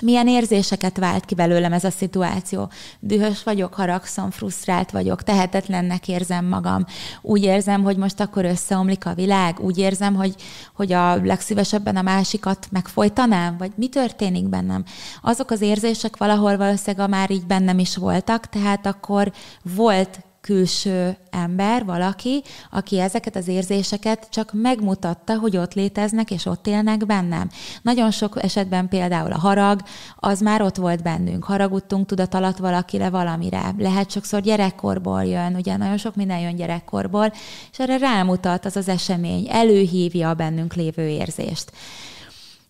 [0.00, 2.70] Milyen érzéseket vált ki belőlem ez a szituáció.
[3.00, 6.84] Dühös vagyok, haragszom, frusztrált vagyok, tehetetlennek érzem magam.
[7.22, 9.60] Úgy érzem, hogy most akkor összeomlik a világ.
[9.60, 10.34] Úgy érzem, hogy,
[10.74, 14.84] hogy a legszívesebben a másikat megfojtanám, vagy mi történik bennem.
[15.22, 19.32] Azok az érzések valahol valószínűleg már így bennem is voltak, tehát akkor
[19.62, 26.66] volt külső ember, valaki, aki ezeket az érzéseket csak megmutatta, hogy ott léteznek és ott
[26.66, 27.50] élnek bennem.
[27.82, 29.80] Nagyon sok esetben például a harag,
[30.16, 31.44] az már ott volt bennünk.
[31.44, 33.74] Haragudtunk tudat alatt valakire valamire.
[33.78, 37.32] Lehet sokszor gyerekkorból jön, ugye nagyon sok minden jön gyerekkorból,
[37.72, 41.72] és erre rámutat az az esemény, előhívja a bennünk lévő érzést.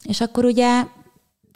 [0.03, 0.85] És akkor ugye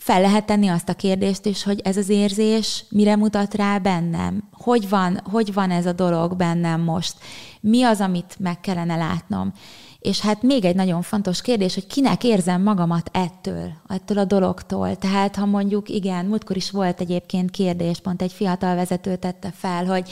[0.03, 4.49] fel lehet tenni azt a kérdést is, hogy ez az érzés mire mutat rá bennem?
[4.53, 7.15] Hogy van, hogy van ez a dolog bennem most?
[7.61, 9.53] Mi az, amit meg kellene látnom?
[9.99, 14.97] És hát még egy nagyon fontos kérdés, hogy kinek érzem magamat ettől, ettől a dologtól.
[14.97, 19.85] Tehát ha mondjuk, igen, múltkor is volt egyébként kérdés, pont egy fiatal vezető tette fel,
[19.85, 20.11] hogy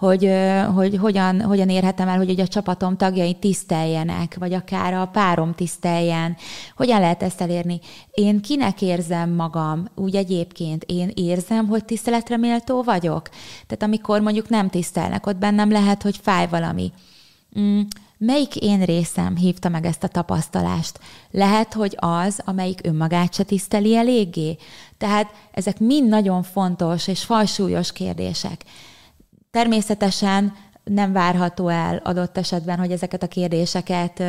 [0.00, 0.30] hogy,
[0.74, 6.36] hogy hogyan, hogyan érhetem el, hogy a csapatom tagjai tiszteljenek, vagy akár a párom tiszteljen.
[6.76, 7.80] Hogyan lehet ezt elérni?
[8.10, 10.84] Én kinek érzem magam úgy egyébként?
[10.86, 13.28] Én érzem, hogy tiszteletre méltó vagyok?
[13.66, 16.92] Tehát amikor mondjuk nem tisztelnek, ott bennem lehet, hogy fáj valami.
[17.58, 17.80] Mm
[18.22, 21.00] melyik én részem hívta meg ezt a tapasztalást?
[21.30, 24.56] Lehet, hogy az, amelyik önmagát se tiszteli eléggé?
[24.98, 28.64] Tehát ezek mind nagyon fontos és falsúlyos kérdések.
[29.50, 30.52] Természetesen
[30.84, 34.22] nem várható el adott esetben, hogy ezeket a kérdéseket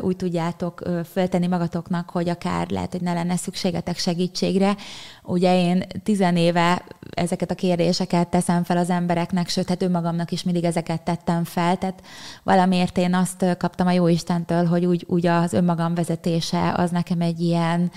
[0.00, 4.76] úgy tudjátok föltenni magatoknak, hogy akár lehet, hogy ne lenne szükségetek segítségre.
[5.22, 10.64] Ugye én tizenéve ezeket a kérdéseket teszem fel az embereknek, sőt, hát önmagamnak is mindig
[10.64, 12.02] ezeket tettem fel, tehát
[12.42, 17.40] valamiért én azt kaptam a Jóistentől, hogy úgy, úgy az önmagam vezetése az nekem egy
[17.40, 17.90] ilyen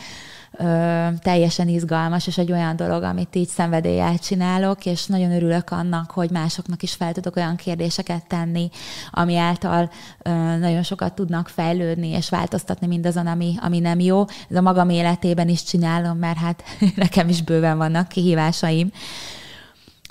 [0.58, 6.12] ö, teljesen izgalmas, és egy olyan dolog, amit így szenvedéllyel csinálok, és nagyon örülök annak,
[6.12, 8.70] hogy másoknak is fel tudok olyan kérdéseket tenni,
[9.12, 9.90] ami által
[10.24, 14.26] ö, nagyon sokat tudnak fejlődni, és változtatni mindazon, ami, ami nem jó.
[14.50, 16.64] Ez a magam életében is csinálom, mert hát
[16.96, 18.92] nekem is bőven vannak kihívásaim.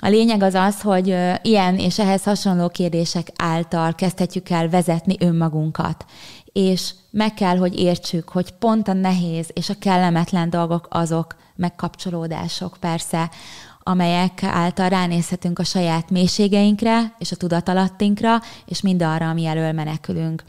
[0.01, 6.05] A lényeg az az, hogy ilyen és ehhez hasonló kérdések által kezdhetjük el vezetni önmagunkat
[6.53, 12.77] és meg kell, hogy értsük, hogy pont a nehéz és a kellemetlen dolgok azok, megkapcsolódások
[12.79, 13.29] persze,
[13.83, 20.43] amelyek által ránézhetünk a saját mélységeinkre, és a tudatalattinkra, és mindarra, ami elől menekülünk.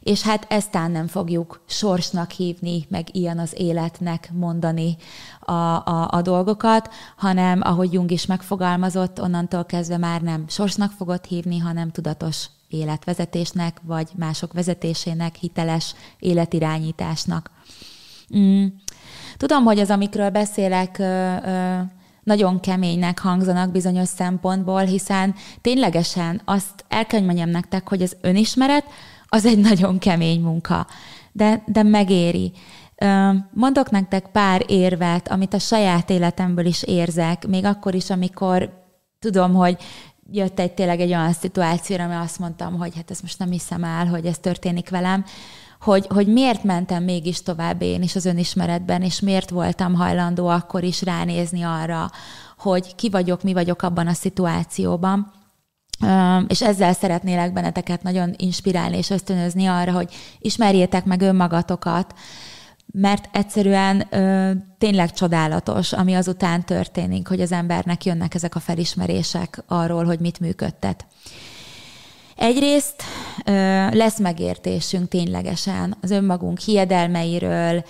[0.00, 4.96] És hát eztán nem fogjuk sorsnak hívni, meg ilyen az életnek mondani
[5.40, 11.24] a, a, a dolgokat, hanem, ahogy Jung is megfogalmazott, onnantól kezdve már nem sorsnak fogod
[11.24, 17.50] hívni, hanem tudatos életvezetésnek, vagy mások vezetésének, hiteles életirányításnak.
[18.36, 18.66] Mm.
[19.36, 21.02] Tudom, hogy az, amikről beszélek,
[22.22, 28.84] nagyon keménynek hangzanak bizonyos szempontból, hiszen ténylegesen azt el kell, mondjam nektek, hogy az önismeret
[29.28, 30.86] az egy nagyon kemény munka,
[31.32, 32.52] de, de megéri.
[33.50, 38.84] Mondok nektek pár érvet, amit a saját életemből is érzek, még akkor is, amikor
[39.18, 39.76] tudom, hogy
[40.30, 43.84] jött egy tényleg egy olyan szituációra, ami azt mondtam, hogy hát ezt most nem hiszem
[43.84, 45.24] el, hogy ez történik velem,
[45.80, 50.82] hogy, hogy miért mentem mégis tovább én is az önismeretben, és miért voltam hajlandó akkor
[50.82, 52.10] is ránézni arra,
[52.58, 55.32] hogy ki vagyok, mi vagyok abban a szituációban.
[56.46, 62.14] És ezzel szeretnélek benneteket nagyon inspirálni és ösztönözni arra, hogy ismerjétek meg önmagatokat,
[62.98, 69.62] mert egyszerűen ö, tényleg csodálatos, ami azután történik, hogy az embernek jönnek ezek a felismerések
[69.66, 71.06] arról, hogy mit működtet.
[72.36, 73.02] Egyrészt
[73.44, 73.52] ö,
[73.90, 77.84] lesz megértésünk ténylegesen az önmagunk hiedelmeiről,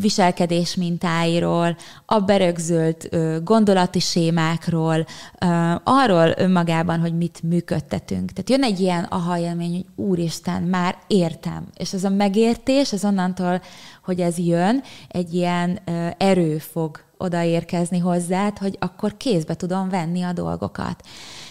[0.00, 3.08] viselkedés mintáiról, a berögzült
[3.44, 5.06] gondolati sémákról,
[5.84, 8.32] arról önmagában, hogy mit működtetünk.
[8.32, 11.66] Tehát jön egy ilyen aha élmény, hogy úristen, már értem.
[11.76, 13.62] És ez a megértés, ez onnantól,
[14.04, 15.78] hogy ez jön, egy ilyen
[16.18, 21.02] erő fog odaérkezni hozzád, hogy akkor kézbe tudom venni a dolgokat.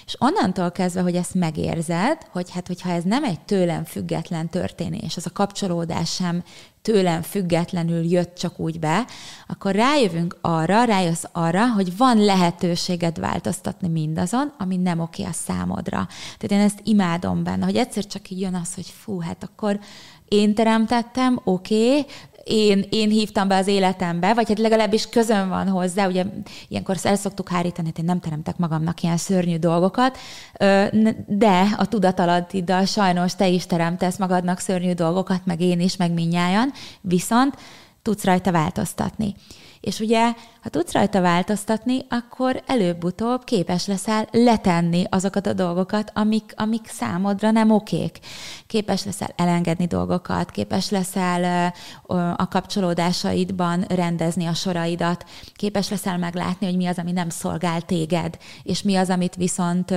[0.08, 5.17] És onnantól kezdve, hogy ezt megérzed, hogy hát, hogyha ez nem egy tőlem független történés,
[5.17, 6.43] az a kapcsolódás sem
[6.82, 9.06] tőlem függetlenül jött csak úgy be,
[9.48, 16.08] akkor rájövünk arra, rájössz arra, hogy van lehetőséged változtatni mindazon, ami nem oké a számodra.
[16.38, 19.80] Tehát én ezt imádom benne, hogy egyszer csak így jön az, hogy fú, hát akkor
[20.28, 22.05] én teremtettem, oké, okay,
[22.48, 26.26] én, én hívtam be az életembe, vagy hát legalábbis közön van hozzá, ugye
[26.68, 30.18] ilyenkor el szoktuk hárítani, hogy én nem teremtek magamnak ilyen szörnyű dolgokat,
[31.28, 36.72] de a tudatalattiddal sajnos te is teremtesz magadnak szörnyű dolgokat, meg én is, meg minnyájan,
[37.02, 37.56] viszont
[38.02, 39.36] tudsz rajta változtatni.
[39.88, 46.53] És ugye, ha tudsz rajta változtatni, akkor előbb-utóbb képes leszel letenni azokat a dolgokat, amik,
[46.55, 48.19] amik számodra nem okék.
[48.67, 51.73] Képes leszel elengedni dolgokat, képes leszel
[52.38, 55.25] a kapcsolódásaidban rendezni a soraidat,
[55.55, 59.89] képes leszel meglátni, hogy mi az, ami nem szolgál téged, és mi az, amit viszont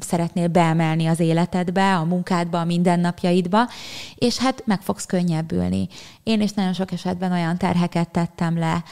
[0.00, 3.68] szeretnél beemelni az életedbe, a munkádba, a mindennapjaidba,
[4.14, 5.88] és hát meg fogsz könnyebbülni.
[6.22, 8.84] Én is nagyon sok esetben olyan terheket tettem le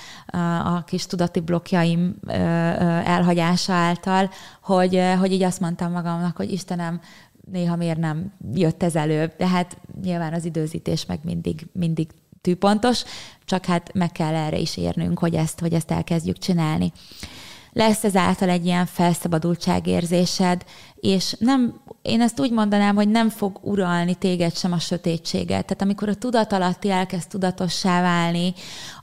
[0.65, 2.17] a kis tudati blokkjaim
[3.05, 4.31] elhagyása által,
[4.63, 7.01] hogy, hogy így azt mondtam magamnak, hogy Istenem,
[7.51, 12.11] néha miért nem jött ez előbb, de hát nyilván az időzítés meg mindig, mindig
[12.41, 13.03] tűpontos,
[13.45, 16.93] csak hát meg kell erre is érnünk, hogy ezt, hogy ezt elkezdjük csinálni.
[17.73, 20.65] Lesz ezáltal egy ilyen felszabadultságérzésed,
[20.95, 25.65] és nem, én ezt úgy mondanám, hogy nem fog uralni téged sem a sötétséget.
[25.65, 28.55] Tehát amikor a tudat alatti elkezd tudatossá válni,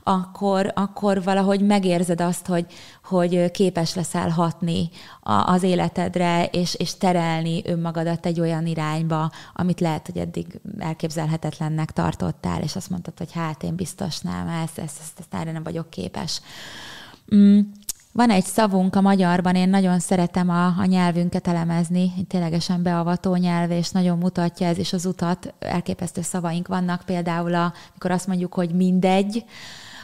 [0.02, 2.66] akkor, akkor valahogy megérzed azt, hogy,
[3.04, 4.90] hogy képes leszel hatni
[5.20, 11.90] a, az életedre, és, és terelni önmagadat egy olyan irányba, amit lehet, hogy eddig elképzelhetetlennek
[11.90, 15.62] tartottál, és azt mondtad, hogy hát én biztos nem, ezt, ezt, ezt, ezt erre nem
[15.62, 16.40] vagyok képes.
[17.34, 17.60] Mm.
[18.12, 23.70] Van egy szavunk a magyarban, én nagyon szeretem a, a nyelvünket elemezni, ténylegesen beavató nyelv,
[23.70, 25.54] és nagyon mutatja ez is az utat.
[25.58, 29.44] Elképesztő szavaink vannak, például amikor azt mondjuk, hogy mindegy,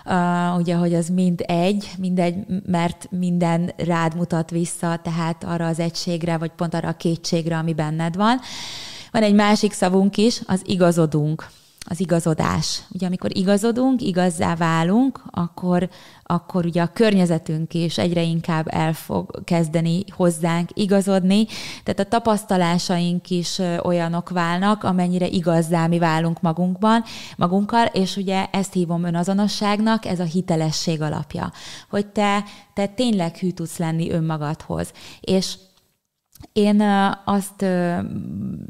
[0.07, 2.35] Uh, ugye, hogy az mind egy, mindegy,
[2.67, 7.75] mert minden rád mutat vissza, tehát arra az egységre, vagy pont arra a kétségre, ami
[7.75, 8.41] benned van.
[9.11, 11.47] Van egy másik szavunk is, az igazodunk
[11.85, 12.83] az igazodás.
[12.91, 15.89] Ugye amikor igazodunk, igazzá válunk, akkor,
[16.23, 21.47] akkor ugye a környezetünk is egyre inkább el fog kezdeni hozzánk igazodni,
[21.83, 27.05] tehát a tapasztalásaink is olyanok válnak, amennyire igazzá mi válunk magunkban,
[27.37, 31.53] magunkkal, és ugye ezt hívom önazonosságnak, ez a hitelesség alapja,
[31.91, 34.93] hogy te, te tényleg hű tudsz lenni önmagadhoz.
[35.21, 35.55] És
[36.53, 36.83] én
[37.25, 37.65] azt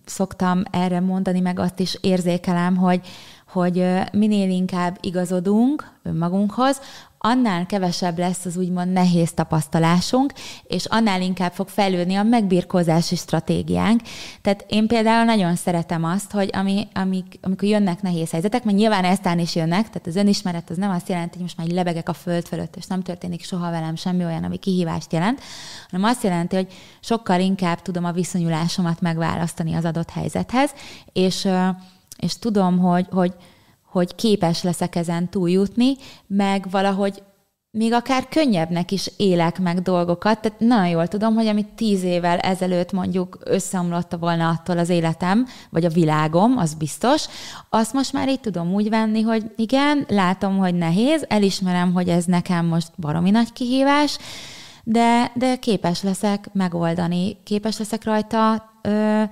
[0.04, 3.00] szoktam erre mondani, meg azt is érzékelem, hogy,
[3.48, 6.80] hogy minél inkább igazodunk önmagunkhoz,
[7.26, 10.32] annál kevesebb lesz az úgymond nehéz tapasztalásunk,
[10.66, 14.00] és annál inkább fog fejlődni a megbirkózási stratégiánk.
[14.42, 19.04] Tehát én például nagyon szeretem azt, hogy ami, amik, amikor jönnek nehéz helyzetek, mert nyilván
[19.04, 22.12] eztán is jönnek, tehát az önismeret az nem azt jelenti, hogy most már lebegek a
[22.12, 25.40] föld fölött, és nem történik soha velem semmi olyan, ami kihívást jelent,
[25.90, 30.70] hanem azt jelenti, hogy sokkal inkább tudom a viszonyulásomat megválasztani az adott helyzethez,
[31.12, 31.48] és,
[32.18, 33.34] és tudom, hogy, hogy
[33.94, 37.22] hogy képes leszek ezen túljutni, meg valahogy
[37.70, 40.40] még akár könnyebbnek is élek meg dolgokat.
[40.40, 45.46] Tehát nagyon jól tudom, hogy amit tíz évvel ezelőtt mondjuk összeomlotta volna attól az életem,
[45.70, 47.24] vagy a világom, az biztos,
[47.70, 52.24] azt most már így tudom úgy venni, hogy igen, látom, hogy nehéz, elismerem, hogy ez
[52.24, 54.18] nekem most baromi nagy kihívás,
[54.84, 59.22] de, de képes leszek megoldani, képes leszek rajta ö,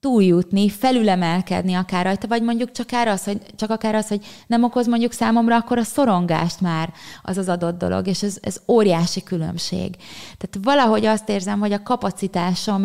[0.00, 4.86] túljutni, felülemelkedni akár rajta, vagy mondjuk csak, az, hogy, csak akár az, hogy nem okoz
[4.86, 6.92] mondjuk számomra akkor a szorongást már
[7.22, 9.96] az az adott dolog, és ez, ez óriási különbség.
[10.38, 12.84] Tehát valahogy azt érzem, hogy a kapacitásom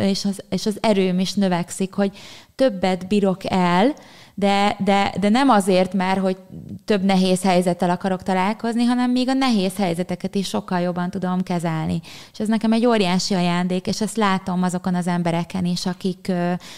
[0.00, 2.18] és az, és az erőm is növekszik, hogy
[2.54, 3.94] többet bírok el,
[4.38, 6.36] de, de, de nem azért, mert hogy
[6.84, 12.00] több nehéz helyzettel akarok találkozni, hanem még a nehéz helyzeteket is sokkal jobban tudom kezelni.
[12.32, 16.32] És ez nekem egy óriási ajándék, és ezt látom azokon az embereken is, akik,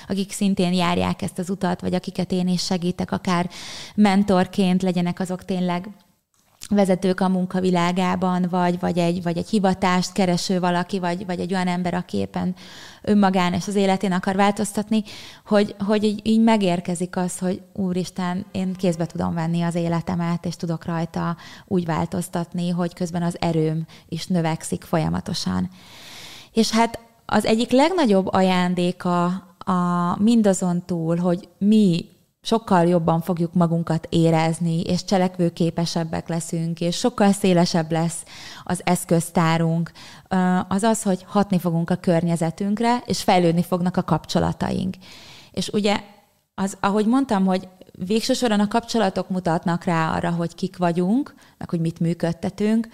[0.09, 3.51] akik szintén járják ezt az utat, vagy akiket én is segítek, akár
[3.95, 5.89] mentorként legyenek azok tényleg
[6.69, 11.67] vezetők a munkavilágában, vagy, vagy, egy, vagy egy hivatást kereső valaki, vagy, vagy egy olyan
[11.67, 12.55] ember, aki éppen
[13.03, 15.03] önmagán és az életén akar változtatni,
[15.47, 20.57] hogy, hogy így, így megérkezik az, hogy úristen, én kézbe tudom venni az életemet, és
[20.57, 25.71] tudok rajta úgy változtatni, hogy közben az erőm is növekszik folyamatosan.
[26.53, 29.25] És hát az egyik legnagyobb ajándéka
[29.59, 32.07] a mindazon túl, hogy mi
[32.49, 38.23] sokkal jobban fogjuk magunkat érezni, és cselekvőképesebbek leszünk, és sokkal szélesebb lesz
[38.65, 39.93] az eszköztárunk,
[40.69, 44.95] az az, hogy hatni fogunk a környezetünkre, és fejlődni fognak a kapcsolataink.
[45.51, 46.01] És ugye,
[46.55, 47.69] az, ahogy mondtam, hogy
[48.07, 52.89] végső soron a kapcsolatok mutatnak rá arra, hogy kik vagyunk, meg hogy mit működtetünk,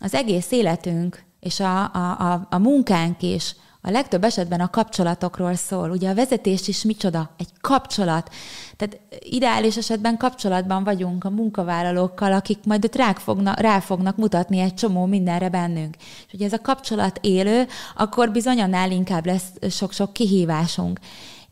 [0.00, 5.54] az egész életünk és a, a, a, a munkánk is a legtöbb esetben a kapcsolatokról
[5.54, 5.90] szól.
[5.90, 7.30] Ugye a vezetés is micsoda?
[7.38, 8.32] Egy kapcsolat.
[8.76, 14.58] Tehát ideális esetben kapcsolatban vagyunk a munkavállalókkal, akik majd ott rá fognak, rá fognak mutatni
[14.58, 15.96] egy csomó mindenre bennünk.
[15.96, 17.66] És hogy ez a kapcsolat élő,
[17.96, 20.98] akkor bizony annál inkább lesz sok-sok kihívásunk.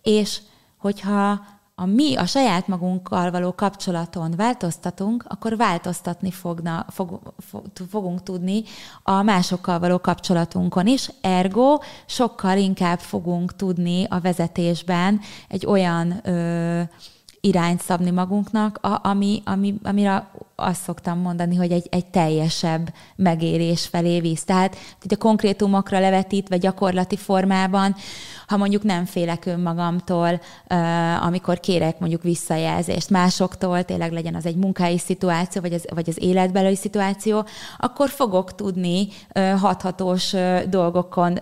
[0.02, 0.38] És
[0.78, 1.40] hogyha
[1.80, 8.62] a mi a saját magunkkal való kapcsolaton változtatunk, akkor változtatni fogna, fog, fog, fogunk tudni
[9.02, 11.10] a másokkal való kapcsolatunkon is.
[11.20, 16.82] Ergo sokkal inkább fogunk tudni a vezetésben egy olyan ö,
[17.40, 23.86] irányt szabni magunknak, a, ami, ami, amire azt szoktam mondani, hogy egy, egy teljesebb megérés
[23.86, 24.44] felé visz.
[24.44, 27.94] Tehát, hogy a konkrétumokra levetítve gyakorlati formában,
[28.46, 30.40] ha mondjuk nem félek önmagamtól,
[31.20, 36.22] amikor kérek mondjuk visszajelzést másoktól, tényleg legyen az egy munkai szituáció, vagy az, vagy az
[36.22, 37.44] életbeli szituáció,
[37.78, 39.08] akkor fogok tudni
[39.60, 40.34] hathatós
[40.68, 41.38] dolgokon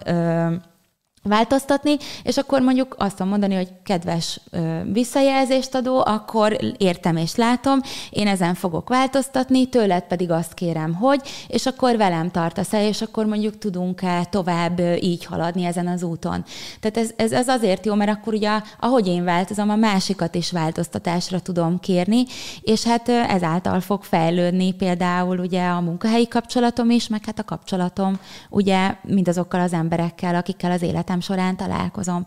[1.29, 7.35] változtatni, és akkor mondjuk azt tudom mondani, hogy kedves ö, visszajelzést adó, akkor értem és
[7.35, 12.83] látom, én ezen fogok változtatni, tőled pedig azt kérem, hogy, és akkor velem tartasz el,
[12.83, 16.45] és akkor mondjuk tudunk-e tovább így haladni ezen az úton.
[16.81, 20.53] Tehát ez, ez, ez azért jó, mert akkor ugye, ahogy én változom, a másikat is
[20.53, 22.25] változtatásra tudom kérni,
[22.61, 28.19] és hát ezáltal fog fejlődni például ugye a munkahelyi kapcsolatom is, meg hát a kapcsolatom
[28.51, 32.25] ugye mindazokkal az emberekkel, akikkel az életem életem során találkozom.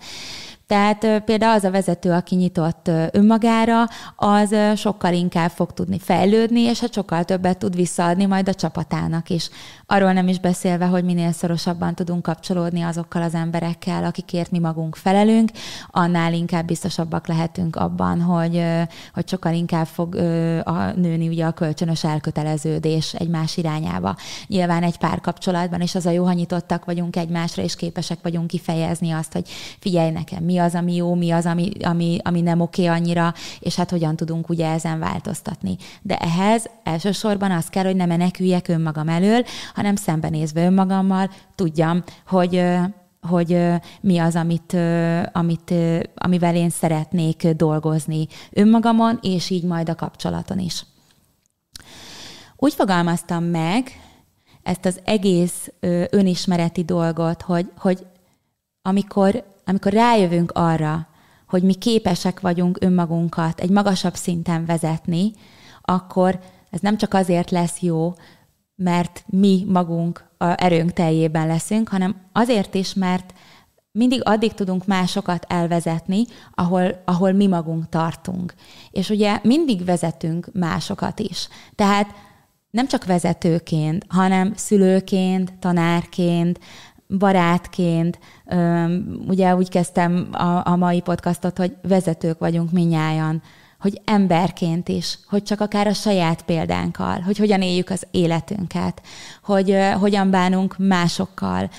[0.70, 3.84] Tehát például az a vezető, aki nyitott önmagára,
[4.16, 9.30] az sokkal inkább fog tudni fejlődni, és hát sokkal többet tud visszaadni majd a csapatának
[9.30, 9.50] is.
[9.86, 14.96] Arról nem is beszélve, hogy minél szorosabban tudunk kapcsolódni azokkal az emberekkel, akikért mi magunk
[14.96, 15.50] felelünk,
[15.88, 18.64] annál inkább biztosabbak lehetünk abban, hogy,
[19.14, 20.16] hogy sokkal inkább fog
[20.64, 24.16] a nőni ugye a kölcsönös elköteleződés egymás irányába.
[24.48, 29.12] Nyilván egy párkapcsolatban, és az a jó, ha nyitottak vagyunk egymásra, és képesek vagyunk kifejezni
[29.12, 29.50] azt, hogy
[29.80, 33.76] figyelj nekem, mi az, ami jó, mi az, ami, ami, ami nem oké annyira, és
[33.76, 35.78] hát hogyan tudunk ugye ezen változtatni.
[36.02, 39.44] De ehhez elsősorban az kell, hogy ne meneküljek önmagam elől,
[39.74, 42.64] hanem szembenézve önmagammal tudjam, hogy
[43.28, 43.60] hogy
[44.02, 44.78] mi az, amit,
[45.32, 45.74] amit,
[46.16, 50.86] amivel én szeretnék dolgozni önmagamon, és így majd a kapcsolaton is.
[52.56, 53.84] Úgy fogalmaztam meg
[54.64, 55.72] ezt az egész
[56.10, 58.06] önismereti dolgot, hogy, hogy
[58.82, 61.08] amikor amikor rájövünk arra,
[61.48, 65.32] hogy mi képesek vagyunk önmagunkat egy magasabb szinten vezetni,
[65.82, 66.40] akkor
[66.70, 68.14] ez nem csak azért lesz jó,
[68.76, 73.34] mert mi magunk a erőnk teljében leszünk, hanem azért is, mert
[73.92, 78.54] mindig addig tudunk másokat elvezetni, ahol, ahol mi magunk tartunk.
[78.92, 81.48] És ugye mindig vezetünk másokat is.
[81.76, 82.16] Tehát
[82.72, 86.60] nem csak vezetőként, hanem szülőként, tanárként,
[87.18, 88.20] barátként,
[89.28, 93.42] ugye úgy kezdtem a, a mai podcastot, hogy vezetők vagyunk minnyáján,
[93.80, 99.02] hogy emberként is, hogy csak akár a saját példánkkal, hogy hogyan éljük az életünket,
[99.44, 101.70] hogy hogyan bánunk másokkal,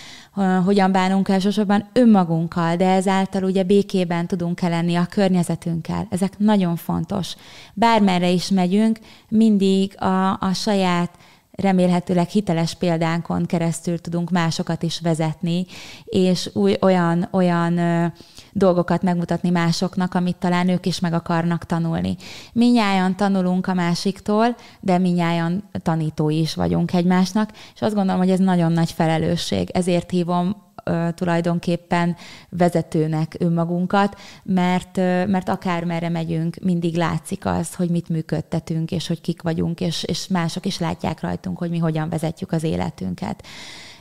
[0.64, 6.06] hogyan bánunk elsősorban önmagunkkal, de ezáltal ugye békében tudunk lenni a környezetünkkel.
[6.10, 7.34] Ezek nagyon fontos.
[7.74, 11.10] Bármerre is megyünk, mindig a, a saját
[11.60, 15.66] remélhetőleg hiteles példánkon keresztül tudunk másokat is vezetni,
[16.04, 18.06] és új, olyan, olyan ö,
[18.52, 22.16] dolgokat megmutatni másoknak, amit talán ők is meg akarnak tanulni.
[22.52, 28.38] Minnyáján tanulunk a másiktól, de minnyáján tanítói is vagyunk egymásnak, és azt gondolom, hogy ez
[28.38, 29.70] nagyon nagy felelősség.
[29.70, 30.56] Ezért hívom
[31.14, 32.16] tulajdonképpen
[32.48, 39.42] vezetőnek önmagunkat, mert, mert akármerre megyünk, mindig látszik az, hogy mit működtetünk, és hogy kik
[39.42, 43.44] vagyunk, és, és mások is látják rajtunk, hogy mi hogyan vezetjük az életünket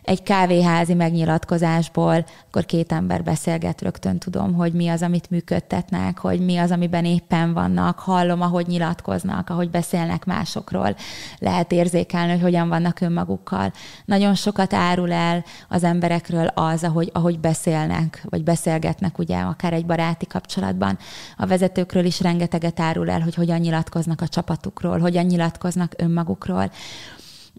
[0.04, 6.39] egy kávéházi megnyilatkozásból, akkor két ember beszélget, rögtön tudom, hogy mi az, amit működtetnek, hogy
[6.39, 10.95] mi az, amiben éppen vannak, hallom, ahogy nyilatkoznak, ahogy beszélnek másokról,
[11.38, 13.74] lehet érzékelni, hogy hogyan vannak önmagukkal.
[14.06, 19.86] Nagyon sokat árul el az emberekről az, ahogy, ahogy beszélnek, vagy beszélgetnek, ugye, akár egy
[19.86, 20.97] baráti kapcsolatban.
[21.38, 26.72] A vezetőkről is rengeteget árul el, hogy hogyan nyilatkoznak a csapatukról, hogyan nyilatkoznak önmagukról.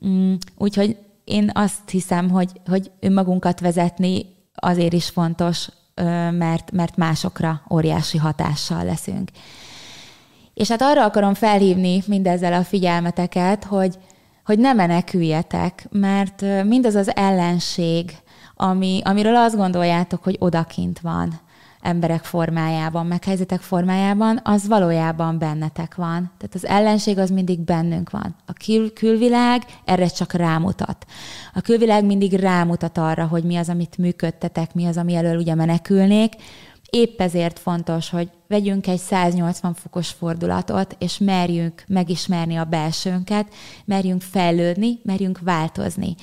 [0.06, 0.96] Mm, úgyhogy
[1.30, 5.68] én azt hiszem, hogy, hogy önmagunkat vezetni azért is fontos,
[6.30, 9.30] mert, mert másokra óriási hatással leszünk.
[10.54, 13.98] És hát arra akarom felhívni mindezzel a figyelmeteket, hogy,
[14.44, 18.16] hogy ne meneküljetek, mert mindaz az ellenség,
[18.54, 21.40] ami, amiről azt gondoljátok, hogy odakint van,
[21.80, 26.30] emberek formájában, meg helyzetek formájában, az valójában bennetek van.
[26.38, 28.34] Tehát az ellenség az mindig bennünk van.
[28.46, 31.06] A kül- külvilág erre csak rámutat.
[31.54, 35.54] A külvilág mindig rámutat arra, hogy mi az, amit működtetek, mi az, ami elől ugye
[35.54, 36.32] menekülnék.
[36.90, 43.54] Épp ezért fontos, hogy vegyünk egy 180 fokos fordulatot, és merjünk megismerni a belsőnket,
[43.84, 46.14] merjünk fejlődni, merjünk változni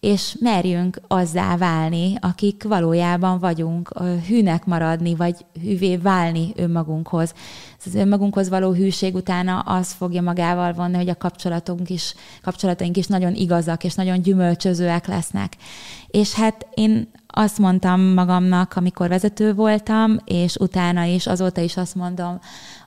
[0.00, 3.92] és merjünk azzá válni, akik valójában vagyunk,
[4.28, 7.34] hűnek maradni, vagy hűvé válni önmagunkhoz.
[7.84, 13.06] az önmagunkhoz való hűség utána az fogja magával vonni, hogy a kapcsolatunk is, kapcsolataink is
[13.06, 15.56] nagyon igazak és nagyon gyümölcsözőek lesznek.
[16.06, 17.08] És hát én
[17.38, 22.38] azt mondtam magamnak, amikor vezető voltam, és utána is, azóta is azt mondom,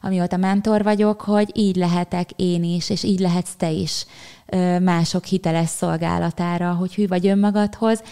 [0.02, 4.06] amióta mentor vagyok, hogy így lehetek én is, és így lehetsz te is
[4.82, 8.04] mások hiteles szolgálatára, hogy hű vagy önmagadhoz,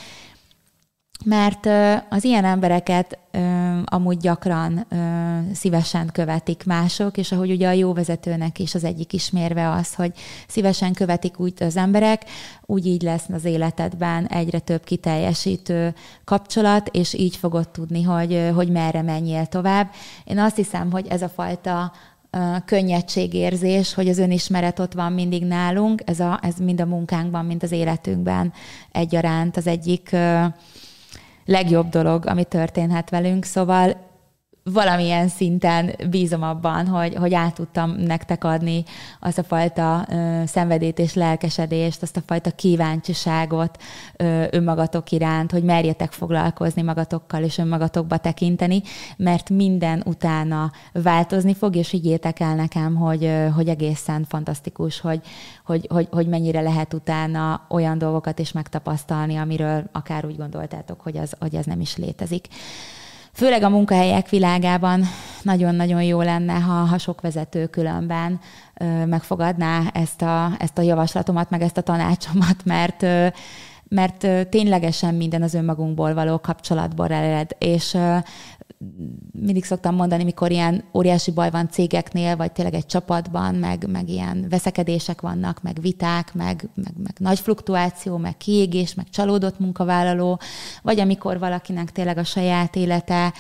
[1.26, 1.66] mert
[2.10, 3.18] az ilyen embereket
[3.86, 4.88] amúgy gyakran
[5.54, 10.12] szívesen követik mások, és ahogy ugye a jó vezetőnek is az egyik ismérve az, hogy
[10.48, 12.22] szívesen követik úgy az emberek,
[12.66, 15.94] úgy így lesz az életedben egyre több kiteljesítő
[16.24, 19.90] kapcsolat, és így fogod tudni, hogy, hogy merre menjél tovább.
[20.24, 21.92] Én azt hiszem, hogy ez a fajta
[22.66, 27.64] könnyedségérzés, hogy az önismeret ott van mindig nálunk, ez, a, ez mind a munkánkban, mind
[27.64, 28.54] az életünkben
[28.92, 30.16] egyaránt az egyik
[31.48, 33.44] legjobb dolog, ami történhet velünk.
[33.44, 33.96] Szóval
[34.74, 38.84] valamilyen szinten bízom abban, hogy, hogy át tudtam nektek adni
[39.20, 43.82] azt a fajta ö, szenvedét és lelkesedést, azt a fajta kíváncsiságot
[44.16, 48.82] ö, önmagatok iránt, hogy merjetek foglalkozni magatokkal és önmagatokba tekinteni,
[49.18, 55.22] mert minden utána változni fog, és higgyétek el nekem, hogy, ö, hogy egészen fantasztikus, hogy,
[55.66, 61.18] hogy, hogy, hogy mennyire lehet utána olyan dolgokat is megtapasztalni, amiről akár úgy gondoltátok, hogy
[61.18, 62.48] az, hogy ez nem is létezik.
[63.38, 65.04] Főleg a munkahelyek világában
[65.42, 68.40] nagyon-nagyon jó lenne, ha, ha sok vezető különben
[68.74, 73.28] ö, megfogadná ezt a, ezt a javaslatomat, meg ezt a tanácsomat, mert ö,
[73.90, 77.98] mert ténylegesen minden az önmagunkból való kapcsolatból ered, és
[79.32, 84.10] mindig szoktam mondani, mikor ilyen óriási baj van cégeknél, vagy tényleg egy csapatban, meg, meg
[84.10, 90.40] ilyen veszekedések vannak, meg viták, meg, meg, meg nagy fluktuáció, meg kiégés, meg csalódott munkavállaló,
[90.82, 93.34] vagy amikor valakinek tényleg a saját élete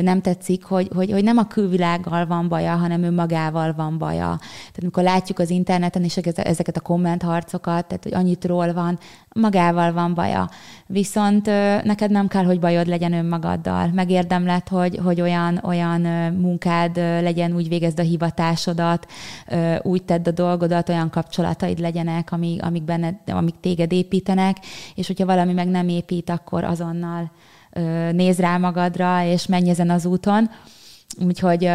[0.00, 4.36] nem tetszik, hogy, hogy, hogy nem a külvilággal van baja, hanem önmagával van baja.
[4.38, 8.98] Tehát amikor látjuk az interneten is ezeket a kommentharcokat, tehát hogy annyit ról van,
[9.34, 10.48] magával van baja.
[10.86, 13.90] Viszont ö, neked nem kell, hogy bajod legyen önmagaddal.
[13.94, 16.00] Megérdemled, hogy, hogy olyan, olyan
[16.32, 19.06] munkád legyen, úgy végezd a hivatásodat,
[19.82, 24.56] úgy tedd a dolgodat, olyan kapcsolataid legyenek, amik, amik, benned, amik téged építenek,
[24.94, 27.30] és hogyha valami meg nem épít, akkor azonnal
[28.12, 30.50] néz rá magadra, és menj ezen az úton.
[31.24, 31.70] Úgyhogy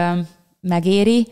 [0.61, 1.27] megéri,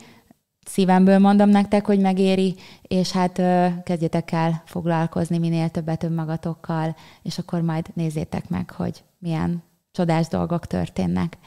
[0.66, 3.41] szívemből mondom nektek, hogy megéri, és hát
[3.84, 10.68] kezdjetek el foglalkozni minél többet önmagatokkal, és akkor majd nézzétek meg, hogy milyen csodás dolgok
[10.68, 11.38] történnek.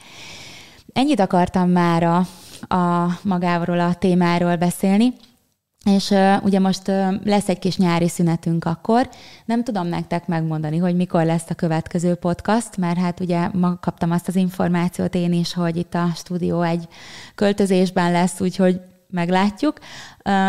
[0.92, 2.16] Ennyit akartam már a,
[2.74, 5.12] a magáról a témáról beszélni.
[5.84, 9.08] És uh, ugye most uh, lesz egy kis nyári szünetünk akkor.
[9.44, 14.10] Nem tudom nektek megmondani, hogy mikor lesz a következő podcast, mert hát ugye ma kaptam
[14.10, 16.88] azt az információt én is, hogy itt a stúdió egy
[17.34, 18.80] költözésben lesz, úgyhogy
[19.10, 19.78] meglátjuk.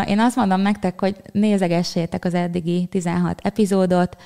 [0.06, 4.16] Én azt mondom nektek, hogy nézegessétek az eddigi 16 epizódot,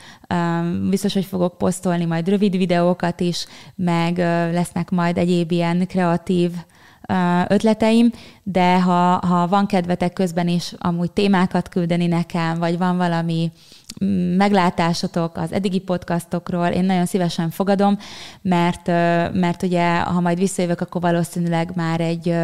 [0.88, 4.18] biztos, hogy fogok posztolni majd rövid videókat is, meg
[4.52, 6.50] lesznek majd egyéb ilyen kreatív
[7.48, 8.10] ötleteim,
[8.42, 13.52] de ha, ha van kedvetek közben is amúgy témákat küldeni nekem, vagy van valami
[14.36, 17.98] meglátásotok az eddigi podcastokról, én nagyon szívesen fogadom,
[18.42, 18.86] mert,
[19.32, 22.34] mert ugye, ha majd visszajövök, akkor valószínűleg már egy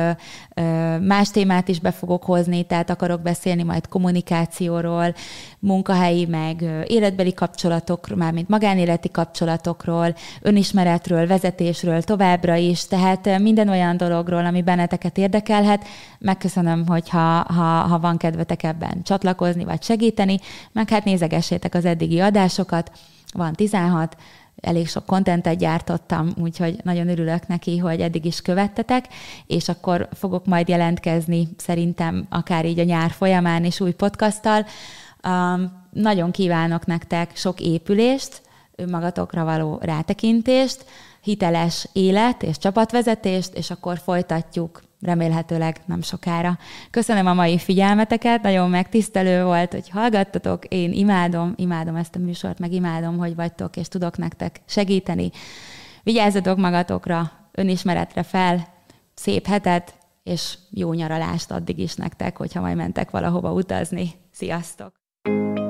[1.01, 5.15] más témát is be fogok hozni, tehát akarok beszélni majd kommunikációról,
[5.59, 14.47] munkahelyi, meg életbeli kapcsolatokról, mármint magánéleti kapcsolatokról, önismeretről, vezetésről továbbra is, tehát minden olyan dologról,
[14.47, 15.85] ami benneteket érdekelhet,
[16.19, 20.39] megköszönöm, hogyha ha, ha van kedvetek ebben csatlakozni, vagy segíteni,
[20.73, 21.05] meg hát
[21.41, 22.91] nézegessétek az eddigi adásokat,
[23.33, 24.17] van 16,
[24.61, 29.05] elég sok kontentet gyártottam, úgyhogy nagyon örülök neki, hogy eddig is követtetek,
[29.47, 34.67] és akkor fogok majd jelentkezni szerintem akár így a nyár folyamán is új podcasttal.
[35.27, 38.43] Um, nagyon kívánok nektek sok épülést,
[38.77, 40.85] önmagatokra való rátekintést,
[41.23, 46.59] hiteles élet és csapatvezetést, és akkor folytatjuk remélhetőleg nem sokára.
[46.91, 52.59] Köszönöm a mai figyelmeteket, nagyon megtisztelő volt, hogy hallgattatok, én imádom, imádom ezt a műsort,
[52.59, 55.31] meg imádom, hogy vagytok, és tudok nektek segíteni.
[56.03, 58.67] Vigyázzatok magatokra, önismeretre fel,
[59.15, 64.11] szép hetet, és jó nyaralást addig is nektek, hogyha majd mentek valahova utazni.
[64.33, 64.99] Sziasztok!
[65.23, 65.70] thank you